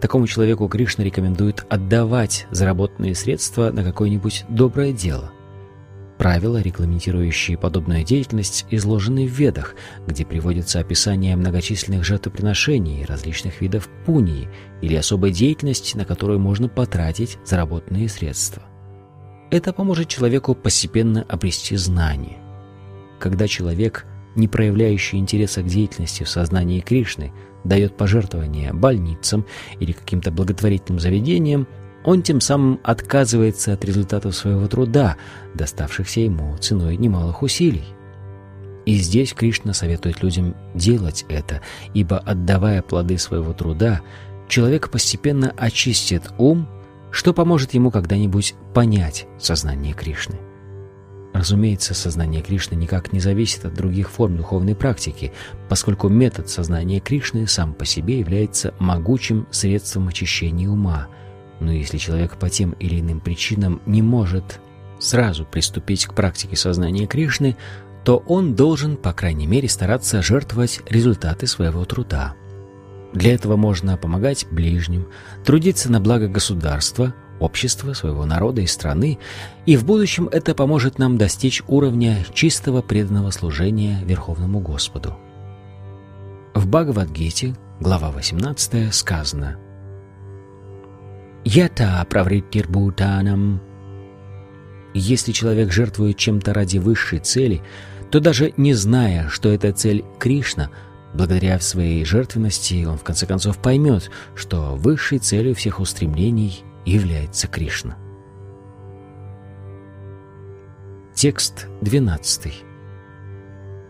[0.00, 5.32] Такому человеку Кришна рекомендует отдавать заработанные средства на какое-нибудь доброе дело.
[6.20, 9.74] Правила, регламентирующие подобную деятельность, изложены в Ведах,
[10.06, 14.46] где приводится описание многочисленных жертвоприношений, различных видов пунии
[14.82, 18.62] или особой деятельности, на которую можно потратить заработанные средства.
[19.50, 22.36] Это поможет человеку постепенно обрести знания.
[23.18, 24.04] Когда человек,
[24.36, 27.32] не проявляющий интереса к деятельности в сознании Кришны,
[27.64, 29.46] дает пожертвования больницам
[29.78, 31.66] или каким-то благотворительным заведениям,
[32.04, 35.16] он тем самым отказывается от результатов своего труда,
[35.54, 37.84] доставшихся ему ценой немалых усилий.
[38.86, 41.60] И здесь Кришна советует людям делать это,
[41.92, 44.00] ибо отдавая плоды своего труда,
[44.48, 46.66] человек постепенно очистит ум,
[47.10, 50.36] что поможет ему когда-нибудь понять сознание Кришны.
[51.34, 55.32] Разумеется, сознание Кришны никак не зависит от других форм духовной практики,
[55.68, 61.08] поскольку метод сознания Кришны сам по себе является могучим средством очищения ума–
[61.60, 64.60] но если человек по тем или иным причинам не может
[64.98, 67.56] сразу приступить к практике сознания Кришны,
[68.04, 72.34] то он должен, по крайней мере, стараться жертвовать результаты своего труда.
[73.12, 75.08] Для этого можно помогать ближним,
[75.44, 79.18] трудиться на благо государства, общества, своего народа и страны,
[79.66, 85.16] и в будущем это поможет нам достичь уровня чистого преданного служения Верховному Господу.
[86.54, 89.58] В Бхагавадгите, глава 18, сказано–
[91.44, 93.60] Ята правриттирбутанам.
[94.92, 97.62] Если человек жертвует чем-то ради высшей цели,
[98.10, 100.70] то даже не зная, что эта цель Кришна,
[101.14, 107.96] благодаря своей жертвенности он в конце концов поймет, что высшей целью всех устремлений является Кришна.
[111.14, 112.64] Текст 12.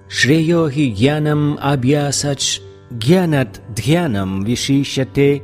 [0.08, 2.60] Шреё хи гьянам абьясач
[2.90, 5.42] гьянат дхьянам вишишате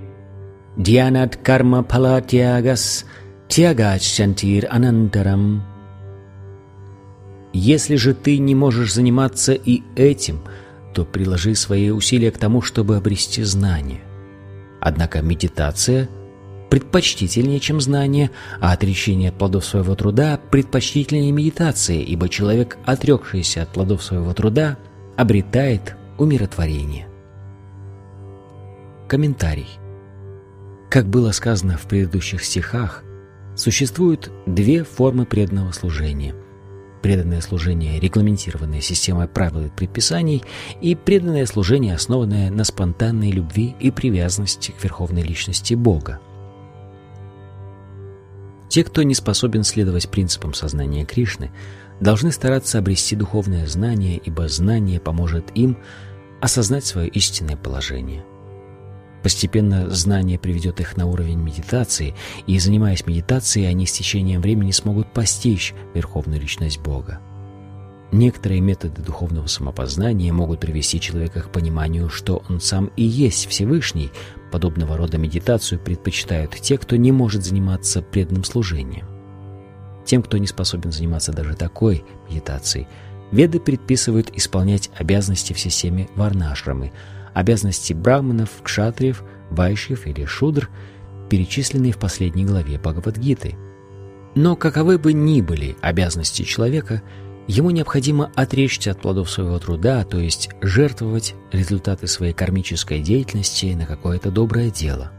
[0.77, 3.07] Дьянат карма палатьягас
[3.49, 5.63] тягач шантир анантарам.
[7.55, 10.43] Если же ты не можешь заниматься и этим,
[10.93, 14.01] то приложи свои усилия к тому, чтобы обрести знание.
[14.81, 16.11] Однако медитация
[16.69, 23.71] предпочтительнее, чем знание, а отречение от плодов своего труда предпочтительнее медитации, ибо человек, отрекшийся от
[23.71, 24.77] плодов своего труда,
[25.17, 27.09] обретает умиротворение.
[29.09, 29.69] Комментарий.
[30.91, 33.03] Как было сказано в предыдущих стихах,
[33.57, 36.35] существуют две формы преданного служения.
[37.03, 40.43] Преданное служение, регламентированное системой правил и предписаний,
[40.81, 46.21] и преданное служение, основанное на спонтанной любви и привязанности к верховной личности Бога.
[48.69, 51.51] Те, кто не способен следовать принципам сознания Кришны,
[52.01, 55.79] должны стараться обрести духовное знание, ибо знание поможет им
[56.41, 58.25] осознать свое истинное положение–
[59.27, 62.15] Постепенно знание приведет их на уровень медитации,
[62.47, 67.19] и, занимаясь медитацией, они с течением времени смогут постичь Верховную Личность Бога.
[68.13, 74.13] Некоторые методы духовного самопознания могут привести человека к пониманию, что он сам и есть Всевышний.
[74.53, 79.07] Подобного рода медитацию предпочитают те, кто не может заниматься преданным служением.
[80.05, 82.87] Тем, кто не способен заниматься даже такой медитацией,
[83.33, 86.93] Веды предписывают исполнять обязанности в системе Варнашрамы–
[87.37, 90.71] обязанности браманов, кшатриев, вайшьев или шудр,
[91.29, 93.57] перечисленные в последней главе Бхагавадгиты.
[94.35, 97.03] Но каковы бы ни были обязанности человека,
[97.47, 103.85] ему необходимо отречься от плодов своего труда, то есть жертвовать результаты своей кармической деятельности на
[103.85, 105.13] какое-то доброе дело.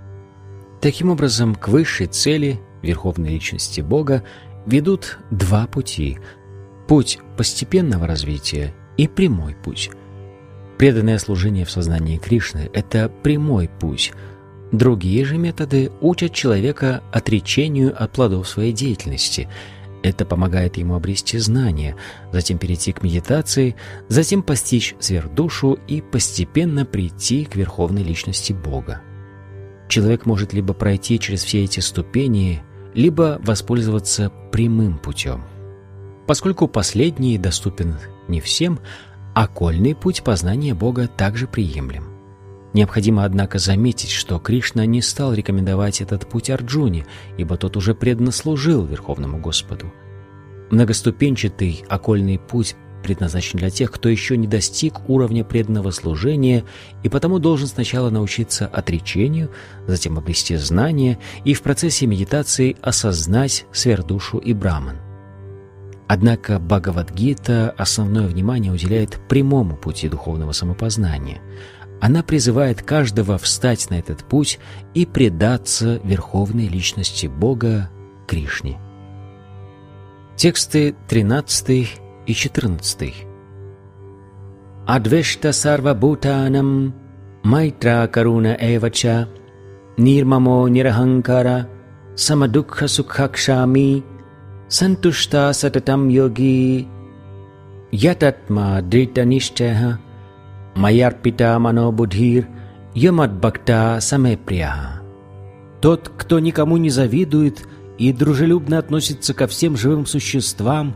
[0.81, 4.23] Таким образом, к высшей цели, верховной личности Бога,
[4.65, 6.17] ведут два пути–
[6.87, 9.91] путь постепенного развития и прямой путь–
[10.77, 14.13] Преданное служение в сознании Кришны– это прямой путь.
[14.71, 19.49] Другие же методы учат человека отречению от плодов своей деятельности.
[20.03, 21.95] Это помогает ему обрести знания,
[22.31, 23.75] затем перейти к медитации,
[24.07, 29.01] затем постичь сверхдушу и постепенно прийти к верховной личности Бога.
[29.89, 32.61] Человек может либо пройти через все эти ступени,
[32.93, 35.43] либо воспользоваться прямым путем.
[36.27, 37.97] Поскольку последний доступен
[38.27, 38.79] не всем–
[39.43, 42.05] окольный путь познания Бога также приемлем.
[42.73, 47.05] Необходимо, однако, заметить, что Кришна не стал рекомендовать этот путь Арджуне,
[47.37, 49.93] ибо тот уже преданно служил Верховному Господу.
[50.71, 56.65] Многоступенчатый окольный путь предназначен для тех, кто еще не достиг уровня преданного служения
[57.03, 59.51] и потому должен сначала научиться отречению,
[59.85, 65.06] затем обрести знания и в процессе медитации осознать сверхдушу и браман.
[66.07, 71.41] Однако Бхагавадгита основное внимание уделяет прямому пути духовного самопознания.
[71.99, 74.59] Она призывает каждого встать на этот путь
[74.93, 77.89] и предаться верховной личности Бога
[78.27, 78.79] Кришне.
[80.37, 83.13] Тексты 13 и 14.
[84.85, 86.93] Адвешта сарва бутанам
[87.43, 89.27] майтра каруна эвача
[89.97, 91.67] нирмамо нираханкара
[92.15, 94.03] самадукха сукхакшами
[94.69, 96.87] сататам йоги
[97.91, 99.97] ятатма дританишчаха
[100.75, 102.47] майарпита манобудхир
[102.95, 105.01] ямадбакта самеприя.
[105.81, 110.95] Тот, кто никому не завидует и дружелюбно относится ко всем живым существам,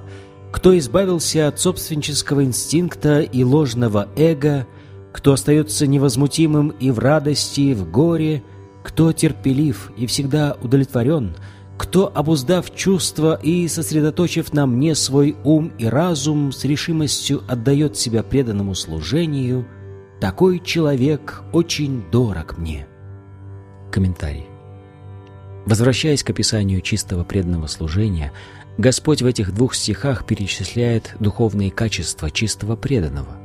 [0.52, 4.68] кто избавился от собственнического инстинкта и ложного эго,
[5.14, 8.44] кто остается невозмутимым и в радости, и в горе,
[8.84, 11.36] кто терпелив и всегда удовлетворен,
[11.82, 18.22] кто, обуздав чувства и сосредоточив на мне свой ум и разум, с решимостью отдает себя
[18.22, 19.66] преданному служению,
[20.20, 22.86] такой человек очень дорог мне.
[23.92, 24.46] Комментарий.
[25.66, 28.32] Возвращаясь к описанию чистого преданного служения,
[28.78, 33.38] Господь в этих двух стихах перечисляет духовные качества чистого преданного.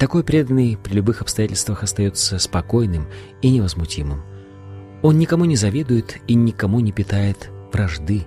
[0.00, 3.06] Такой преданный при любых обстоятельствах остается спокойным
[3.40, 4.24] и невозмутимым.
[5.02, 8.26] Он никому не завидует и никому не питает вражды.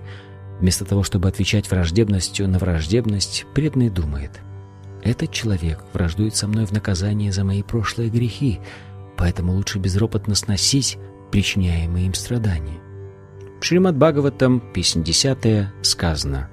[0.59, 4.39] Вместо того, чтобы отвечать враждебностью на враждебность, преданный думает
[5.03, 8.59] «Этот человек враждует со мной в наказание за мои прошлые грехи,
[9.17, 10.97] поэтому лучше безропотно сносить
[11.31, 12.79] причиняемые им страдания.
[13.59, 16.49] В Шримад Бхагаватам, песня 10, сказано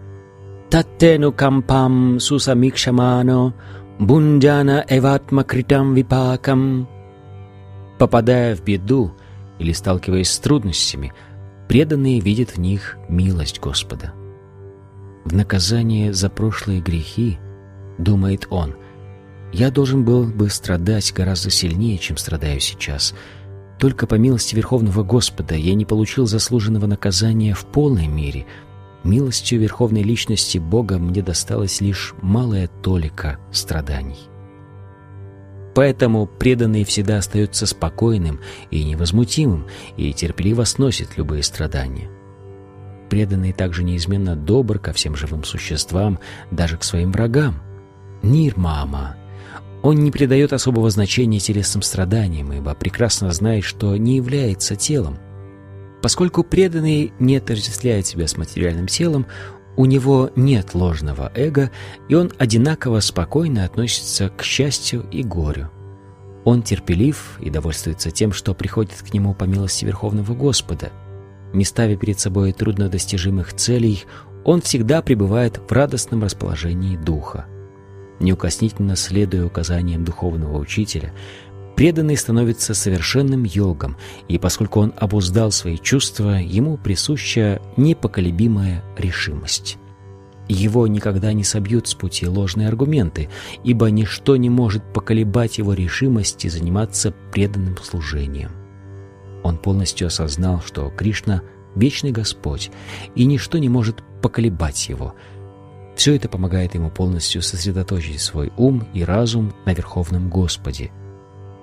[0.71, 3.55] «Таттену кампам сусамикшамано
[3.99, 6.89] бунджана эватма критам випакам»
[7.99, 9.13] Попадая в беду
[9.61, 11.13] или сталкиваясь с трудностями,
[11.69, 14.13] преданные видят в них милость Господа.
[15.25, 17.39] В наказание за прошлые грехи,
[17.99, 18.75] думает он,
[19.53, 23.15] я должен был бы страдать гораздо сильнее, чем страдаю сейчас–
[23.81, 28.45] только по милости Верховного Господа я не получил заслуженного наказания в полной мере.
[29.05, 34.30] Милостью Верховной Личности Бога мне досталось лишь малая толика страданий.
[35.75, 38.41] Поэтому преданный всегда остается спокойным
[38.71, 39.67] и невозмутимым
[39.97, 42.09] и терпеливо сносит любые страдания.
[43.09, 46.19] Преданный также неизменно добр ко всем живым существам,
[46.51, 47.61] даже к своим врагам.
[48.23, 49.17] Нирмама
[49.83, 55.19] он не придает особого значения телесным страданиям, ибо прекрасно знает, что не является телом.
[56.03, 59.27] Поскольку преданный не отождествляет себя с материальным телом,
[59.77, 61.71] у него нет ложного эго,
[62.09, 65.71] и он одинаково спокойно относится к счастью и горю.
[66.45, 70.91] Он терпелив и довольствуется тем, что приходит к нему по милости Верховного Господа.
[71.53, 74.05] Не ставя перед собой труднодостижимых целей,
[74.45, 77.47] он всегда пребывает в радостном расположении духа
[78.21, 81.13] неукоснительно следуя указаниям духовного учителя,
[81.81, 83.97] преданный становится совершенным йогом,
[84.29, 89.79] и поскольку он обуздал свои чувства, ему присуща непоколебимая решимость.
[90.47, 93.31] Его никогда не собьют с пути ложные аргументы,
[93.65, 98.51] ибо ничто не может поколебать его решимости заниматься преданным служением.
[99.43, 101.41] Он полностью осознал, что Кришна—
[101.75, 102.71] вечный Господь,
[103.15, 105.15] и ничто не может поколебать его—
[105.97, 110.91] все это помогает ему полностью сосредоточить свой ум и разум на Верховном Господе.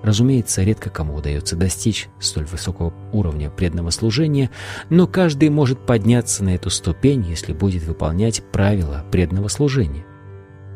[0.03, 4.51] Разумеется, редко кому удается достичь столь высокого уровня преданного служения,
[4.89, 10.05] но каждый может подняться на эту ступень, если будет выполнять правила преданного служения.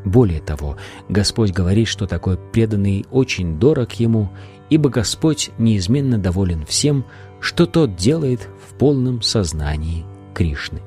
[0.03, 0.77] Более того,
[1.09, 4.31] Господь говорит, что такой преданный очень дорог Ему,
[4.69, 7.05] ибо Господь неизменно доволен всем,
[7.39, 10.81] что Тот делает в полном сознании Кришны.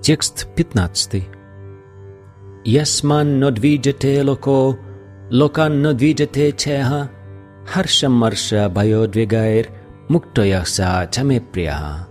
[0.00, 1.24] Текст 15.
[2.64, 4.78] Ясман нодвиджате локо,
[5.30, 7.10] локан нодвиджате чеха,
[7.66, 9.68] харшам марша байодвигайр,
[10.08, 12.06] муктояхса чамеприяха.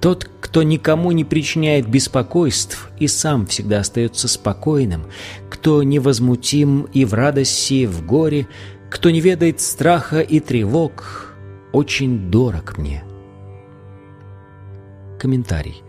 [0.00, 5.04] Тот, кто никому не причиняет беспокойств и сам всегда остается спокойным,
[5.50, 8.48] кто невозмутим и в радости, и в горе,
[8.88, 11.34] кто не ведает страха и тревог,
[11.72, 13.04] очень дорог мне.
[15.20, 15.82] Комментарий.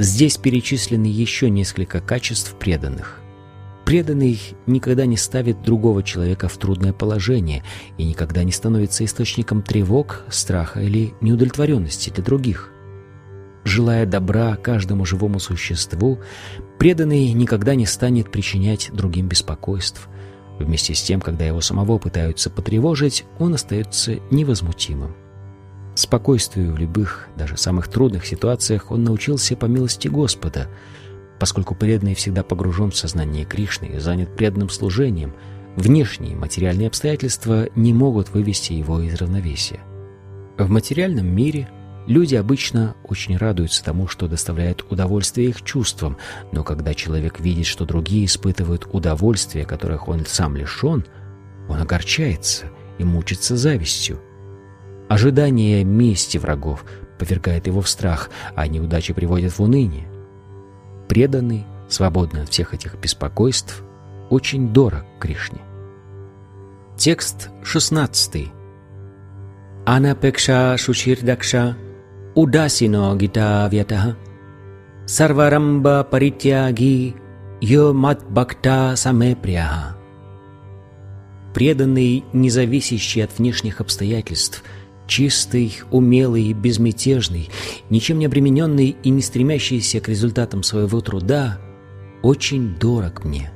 [0.00, 3.19] Здесь перечислены еще несколько качеств преданных.
[3.90, 7.64] Преданный никогда не ставит другого человека в трудное положение
[7.98, 12.70] и никогда не становится источником тревог, страха или неудовлетворенности для других.
[13.64, 16.20] Желая добра каждому живому существу,
[16.78, 20.08] преданный никогда не станет причинять другим беспокойств.
[20.60, 25.16] Вместе с тем, когда его самого пытаются потревожить, он остается невозмутимым.
[25.96, 30.68] Спокойствию в любых, даже самых трудных ситуациях он научился по милости Господа,
[31.40, 35.34] поскольку преданный всегда погружен в сознание Кришны и занят преданным служением,
[35.74, 39.80] внешние материальные обстоятельства не могут вывести его из равновесия.
[40.58, 41.68] В материальном мире
[42.06, 46.16] Люди обычно очень радуются тому, что доставляет удовольствие их чувствам,
[46.50, 51.04] но когда человек видит, что другие испытывают удовольствие, которых он сам лишен,
[51.68, 52.66] он огорчается
[52.98, 54.18] и мучится завистью.
[55.08, 56.84] Ожидание мести врагов
[57.18, 60.09] повергает его в страх, а неудачи приводят в уныние.
[61.10, 63.82] Преданный, свободный от всех этих беспокойств,
[64.30, 65.58] очень дорог Кришне.
[66.96, 68.46] Текст 16.
[69.86, 71.76] Анапекша Шучирдакша
[72.36, 74.16] Удасино Гита Вятаха
[75.04, 77.16] Сарварамба Паритяги
[77.60, 79.96] Йо Мат Бхакта Самеприяха
[81.54, 84.62] Преданный, независящий от внешних обстоятельств,
[85.10, 87.50] чистый, умелый и безмятежный,
[87.90, 91.58] ничем не обремененный и не стремящийся к результатам своего труда,
[92.22, 93.52] очень дорог мне.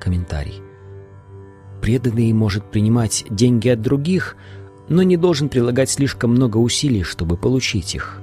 [0.00, 0.62] Комментарий.
[1.80, 4.36] Преданный может принимать деньги от других–
[4.90, 8.20] но не должен прилагать слишком много усилий, чтобы получить их.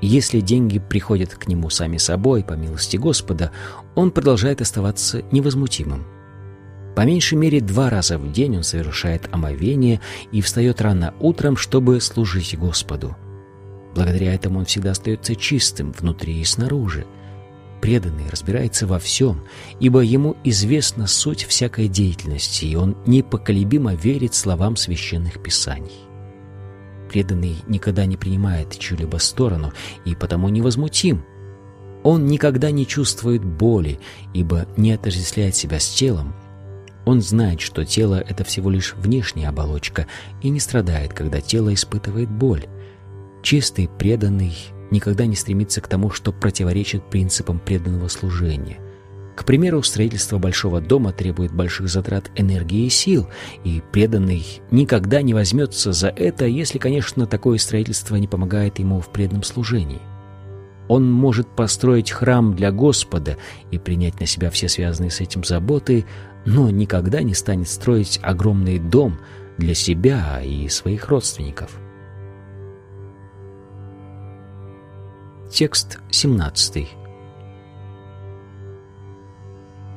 [0.00, 3.50] Если деньги приходят к нему сами собой, по милости Господа,
[3.96, 6.04] он продолжает оставаться невозмутимым.
[6.94, 10.00] По меньшей мере два раза в день он совершает омовение
[10.32, 13.16] и встает рано утром, чтобы служить Господу.
[13.94, 17.06] Благодаря этому он всегда остается чистым внутри и снаружи–
[17.80, 19.42] преданный разбирается во всем,
[19.80, 25.92] ибо ему известна суть всякой деятельности, и он непоколебимо верит словам священных писаний.
[27.10, 29.72] Преданный никогда не принимает чью-либо сторону
[30.04, 31.24] и потому невозмутим.
[32.02, 33.98] Он никогда не чувствует боли,
[34.34, 36.34] ибо не отождествляет себя с телом.
[37.08, 40.06] Он знает, что тело— это всего лишь внешняя оболочка,
[40.42, 42.66] и не страдает, когда тело испытывает боль.
[43.42, 44.54] Чистый, преданный
[44.90, 48.76] никогда не стремится к тому, что противоречит принципам преданного служения.
[49.36, 53.26] К примеру, строительство большого дома требует больших затрат энергии и сил,
[53.64, 59.08] и преданный никогда не возьмется за это, если, конечно, такое строительство не помогает ему в
[59.08, 60.02] преданном служении.
[60.88, 63.36] Он может построить храм для Господа
[63.70, 66.06] и принять на себя все связанные с этим заботы,
[66.46, 69.18] но никогда не станет строить огромный дом
[69.58, 71.78] для себя и своих родственников.
[75.50, 76.88] Текст 17.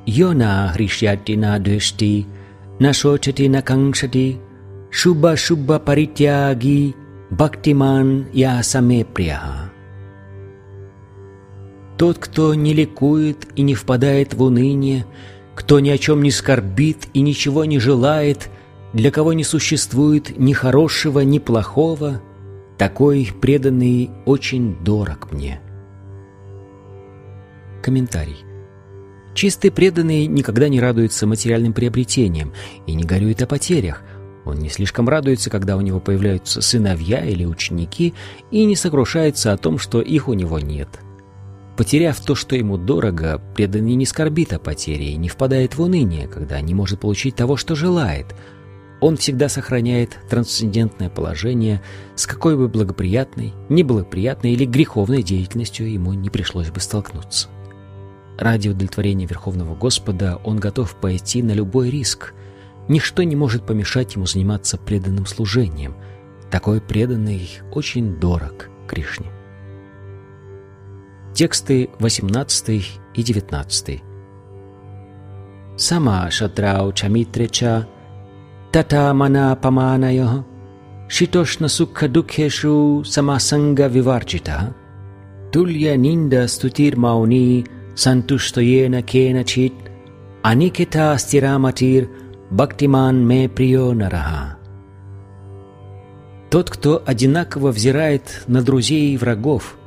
[0.06, 2.26] Йона хришяти на дешти,
[2.80, 3.62] на шочати на
[4.90, 6.96] шуба шуба паритяги,
[7.30, 9.71] бхактиман я саме пряха.
[12.02, 15.06] Тот, кто не ликует и не впадает в уныние,
[15.54, 18.50] кто ни о чем не скорбит и ничего не желает,
[18.92, 22.20] для кого не существует ни хорошего, ни плохого—
[22.80, 25.62] такой преданный очень дорог мне.
[27.84, 28.38] Комментарий.
[29.36, 32.52] Чистый преданный никогда не радуется материальным приобретениям
[32.88, 34.02] и не горюет о потерях.
[34.44, 38.16] Он не слишком радуется, когда у него появляются сыновья или ученики,
[38.50, 40.90] и не сокрушается о том, что их у него нет.
[41.82, 46.28] Потеряв то, что ему дорого, преданный не скорбит о потере и не впадает в уныние,
[46.28, 48.28] когда не может получить того, что желает–
[49.02, 51.82] он всегда сохраняет трансцендентное положение,
[52.16, 57.48] с какой бы благоприятной, неблагоприятной или греховной деятельностью ему не пришлось бы столкнуться.
[58.38, 62.36] Ради удовлетворения Верховного Господа он готов пойти на любой риск.
[62.90, 65.96] Ничто не может помешать ему заниматься преданным служением.
[66.52, 69.41] Такой преданный очень дорог Кришне.
[71.42, 72.70] Тексты 18
[73.16, 74.04] и 19.
[75.76, 77.88] Сама шатрау чамитреча
[78.72, 80.46] Tata mana pamanayo
[81.08, 84.76] shitoshna sukha dukheshu samasanga vivarjita
[85.52, 87.66] tulya ninda stutir mauni
[87.96, 89.74] santushtoyena kenachit
[90.44, 92.08] aniketa стирamatir
[92.52, 94.58] бхактиман ме прио нараха.
[96.52, 99.78] Тот, кто одинаково взирает на друзей и врагов,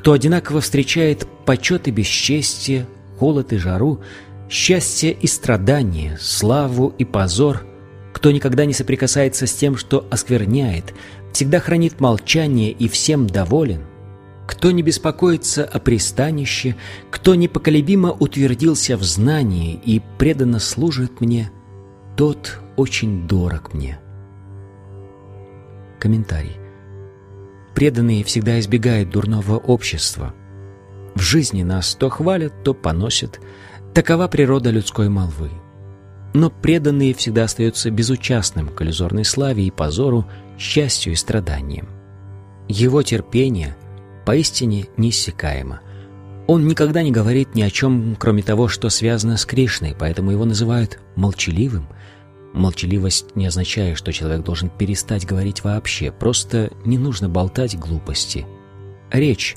[0.00, 2.86] кто одинаково встречает почет и бесчестие,
[3.18, 4.00] холод и жару,
[4.48, 7.66] счастье и страдание, славу и позор,
[8.14, 10.94] кто никогда не соприкасается с тем, что оскверняет,
[11.34, 13.82] всегда хранит молчание и всем доволен,
[14.46, 16.76] кто не беспокоится о пристанище,
[17.10, 21.50] кто непоколебимо утвердился в знании и преданно служит мне,
[22.16, 24.00] тот очень дорог мне.
[25.98, 26.59] Комментарий.
[27.74, 30.34] Преданные всегда избегают дурного общества.
[31.14, 33.40] В жизни нас то хвалят, то поносят.
[33.94, 35.50] Такова природа людской молвы.
[36.32, 40.26] Но преданный всегда остается безучастным к иллюзорной славе и позору,
[40.58, 41.88] счастью и страданиям.
[42.68, 43.76] Его терпение
[44.24, 45.80] поистине неиссякаемо.
[46.46, 50.44] Он никогда не говорит ни о чем, кроме того, что связано с Кришной, поэтому его
[50.44, 51.88] называют молчаливым.
[52.52, 58.46] Молчаливость не означает, что человек должен перестать говорить вообще, просто не нужно болтать глупости.
[59.12, 59.56] Речь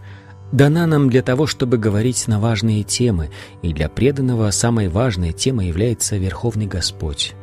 [0.51, 3.31] дана нам для того, чтобы говорить на важные темы,
[3.63, 7.33] и для преданного самой важной темой является Верховный Господь.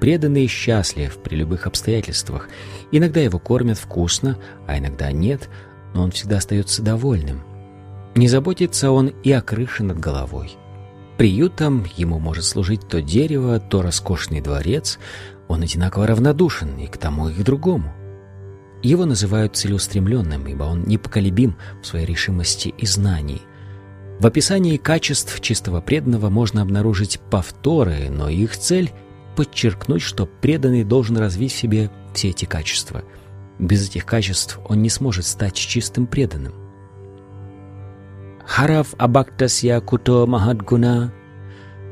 [0.00, 2.48] Преданный счастлив при любых обстоятельствах.
[2.90, 5.48] Иногда его кормят вкусно, а иногда нет,
[5.94, 7.42] но он всегда остается довольным.
[8.14, 10.56] Не заботится он и о крыше над головой.
[11.16, 14.98] Приютом ему может служить то дерево, то роскошный дворец.
[15.48, 17.94] Он одинаково равнодушен и к тому, и к другому.
[18.82, 23.40] Его называют целеустремленным, ибо он непоколебим в своей решимости и знании.
[24.18, 28.92] В описании качеств чистого преданного можно обнаружить повторы, но их цель—
[29.36, 33.04] подчеркнуть, что преданный должен развить в себе все эти качества.
[33.58, 36.65] Без этих качеств он не сможет стать чистым преданным.
[38.46, 41.12] Харав абактасья куто махадгуна.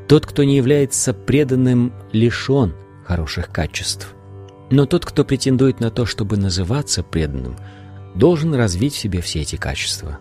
[0.07, 2.73] Тот, кто не является преданным, лишен
[3.05, 4.13] хороших качеств.
[4.71, 7.57] Но тот, кто претендует на то, чтобы называться преданным,
[8.15, 10.19] должен развить в себе все эти качества.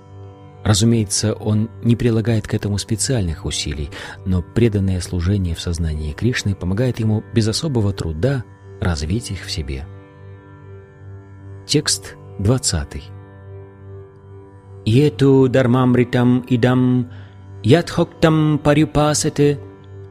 [0.64, 3.90] Разумеется, он не прилагает к этому специальных усилий,
[4.24, 8.44] но преданное служение в сознании Кришны помогает ему без особого труда
[8.80, 9.86] развить их в себе.
[11.66, 13.13] Текст 20.
[14.86, 17.08] Ету дармамритам идам
[17.62, 19.58] ятхоктам парюпасате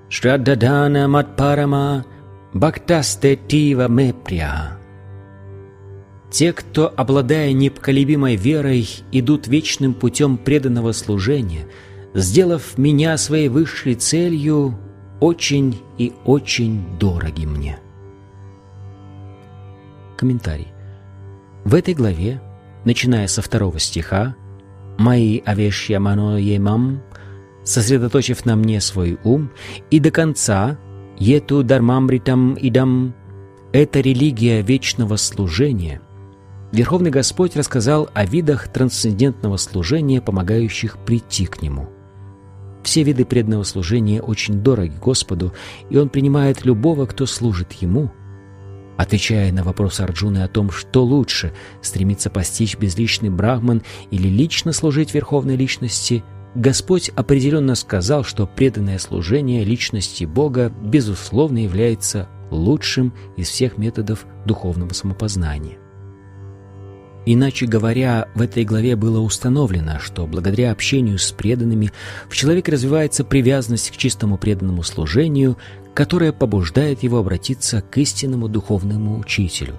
[0.09, 2.05] шраддадана матпарама
[2.53, 4.77] бхактасте тива меприя.
[6.31, 11.67] Те, кто, обладая непоколебимой верой, идут вечным путем преданного служения,
[12.15, 14.75] сделав меня своей высшей целью,
[15.19, 17.77] очень и очень дороги мне.
[20.17, 20.69] Комментарий.
[21.63, 22.41] В этой главе,
[22.83, 24.35] начиная со второго стиха,
[24.97, 27.01] мои овешья маноемам,
[27.63, 29.51] сосредоточив на мне свой ум,
[29.89, 30.77] и до конца
[31.17, 33.13] ету дармамритам идам
[33.71, 36.01] это религия вечного служения.
[36.71, 41.89] Верховный Господь рассказал о видах трансцендентного служения, помогающих прийти к Нему.
[42.83, 45.53] Все виды преданного служения очень дороги Господу,
[45.89, 48.11] и Он принимает любого, кто служит Ему–
[48.97, 53.81] Отвечая на вопрос Арджуны о том, что лучше– стремиться постичь безличный брахман
[54.11, 56.23] или лично служить Верховной Личности,
[56.55, 64.93] Господь определенно сказал, что преданное служение личности Бога безусловно является лучшим из всех методов духовного
[64.93, 65.82] самопознания.
[67.25, 71.91] Иначе говоря, в этой главе было установлено, что благодаря общению с преданными
[72.27, 75.57] в человеке развивается привязанность к чистому преданному служению,
[75.93, 79.75] которая побуждает его обратиться к истинному духовному учителю.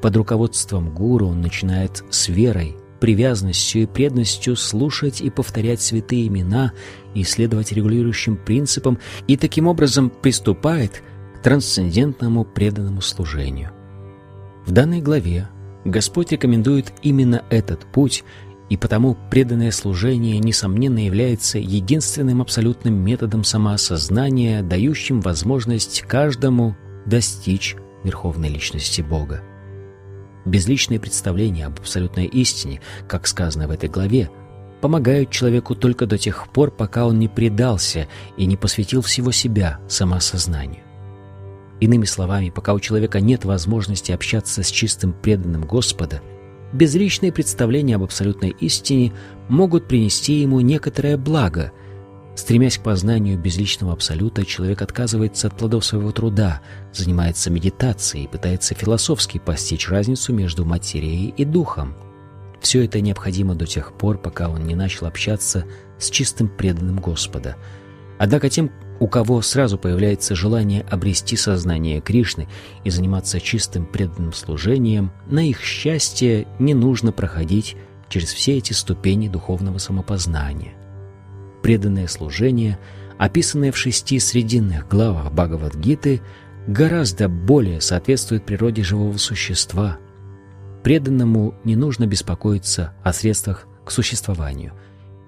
[0.00, 6.72] Под руководством гуру он начинает с верой, привязанностью и преданностью слушать и повторять святые имена
[7.14, 11.02] и следовать регулирующим принципам и таким образом приступает
[11.36, 13.72] к трансцендентному преданному служению.
[14.64, 15.48] В данной главе
[15.86, 18.24] Господь рекомендует именно этот путь–
[18.68, 26.76] и потому преданное служение, несомненно, является единственным абсолютным методом самоосознания, дающим возможность каждому
[27.06, 29.42] достичь верховной личности Бога.
[30.44, 34.30] Безличные представления об абсолютной истине, как сказано в этой главе,
[34.80, 39.80] помогают человеку только до тех пор, пока он не предался и не посвятил всего себя
[39.88, 40.85] самоосознанию.
[41.80, 46.22] Иными словами, пока у человека нет возможности общаться с чистым преданным Господа–
[46.72, 49.12] безличные представления об абсолютной истине
[49.48, 51.72] могут принести ему некоторое благо.
[52.34, 56.60] Стремясь к познанию безличного абсолюта, человек отказывается от плодов своего труда,
[56.92, 61.96] занимается медитацией и пытается философски постичь разницу между материей и духом.
[62.60, 65.64] Все это необходимо до тех пор, пока он не начал общаться
[65.98, 67.56] с чистым преданным Господа.
[68.18, 72.48] Однако тем, у кого сразу появляется желание обрести сознание Кришны
[72.84, 77.76] и заниматься чистым преданным служением, на их счастье не нужно проходить
[78.08, 80.74] через все эти ступени духовного самопознания.
[81.62, 82.78] Преданное служение,
[83.18, 86.22] описанное в шести срединных главах Бхагавадгиты,
[86.66, 89.98] гораздо более соответствует природе живого существа.
[90.82, 94.72] Преданному не нужно беспокоиться о средствах к существованию.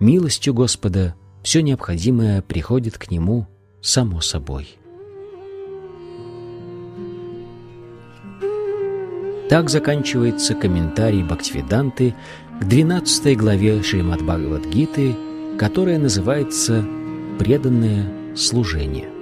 [0.00, 3.46] Милостью Господа все необходимое приходит к Нему–
[3.80, 4.68] само собой.
[9.48, 12.14] Так заканчивается комментарий Бхактивиданты
[12.60, 15.16] к 12 главе Шримад Бхагавадгиты,
[15.58, 16.84] которая называется
[17.38, 19.17] «Преданное служение».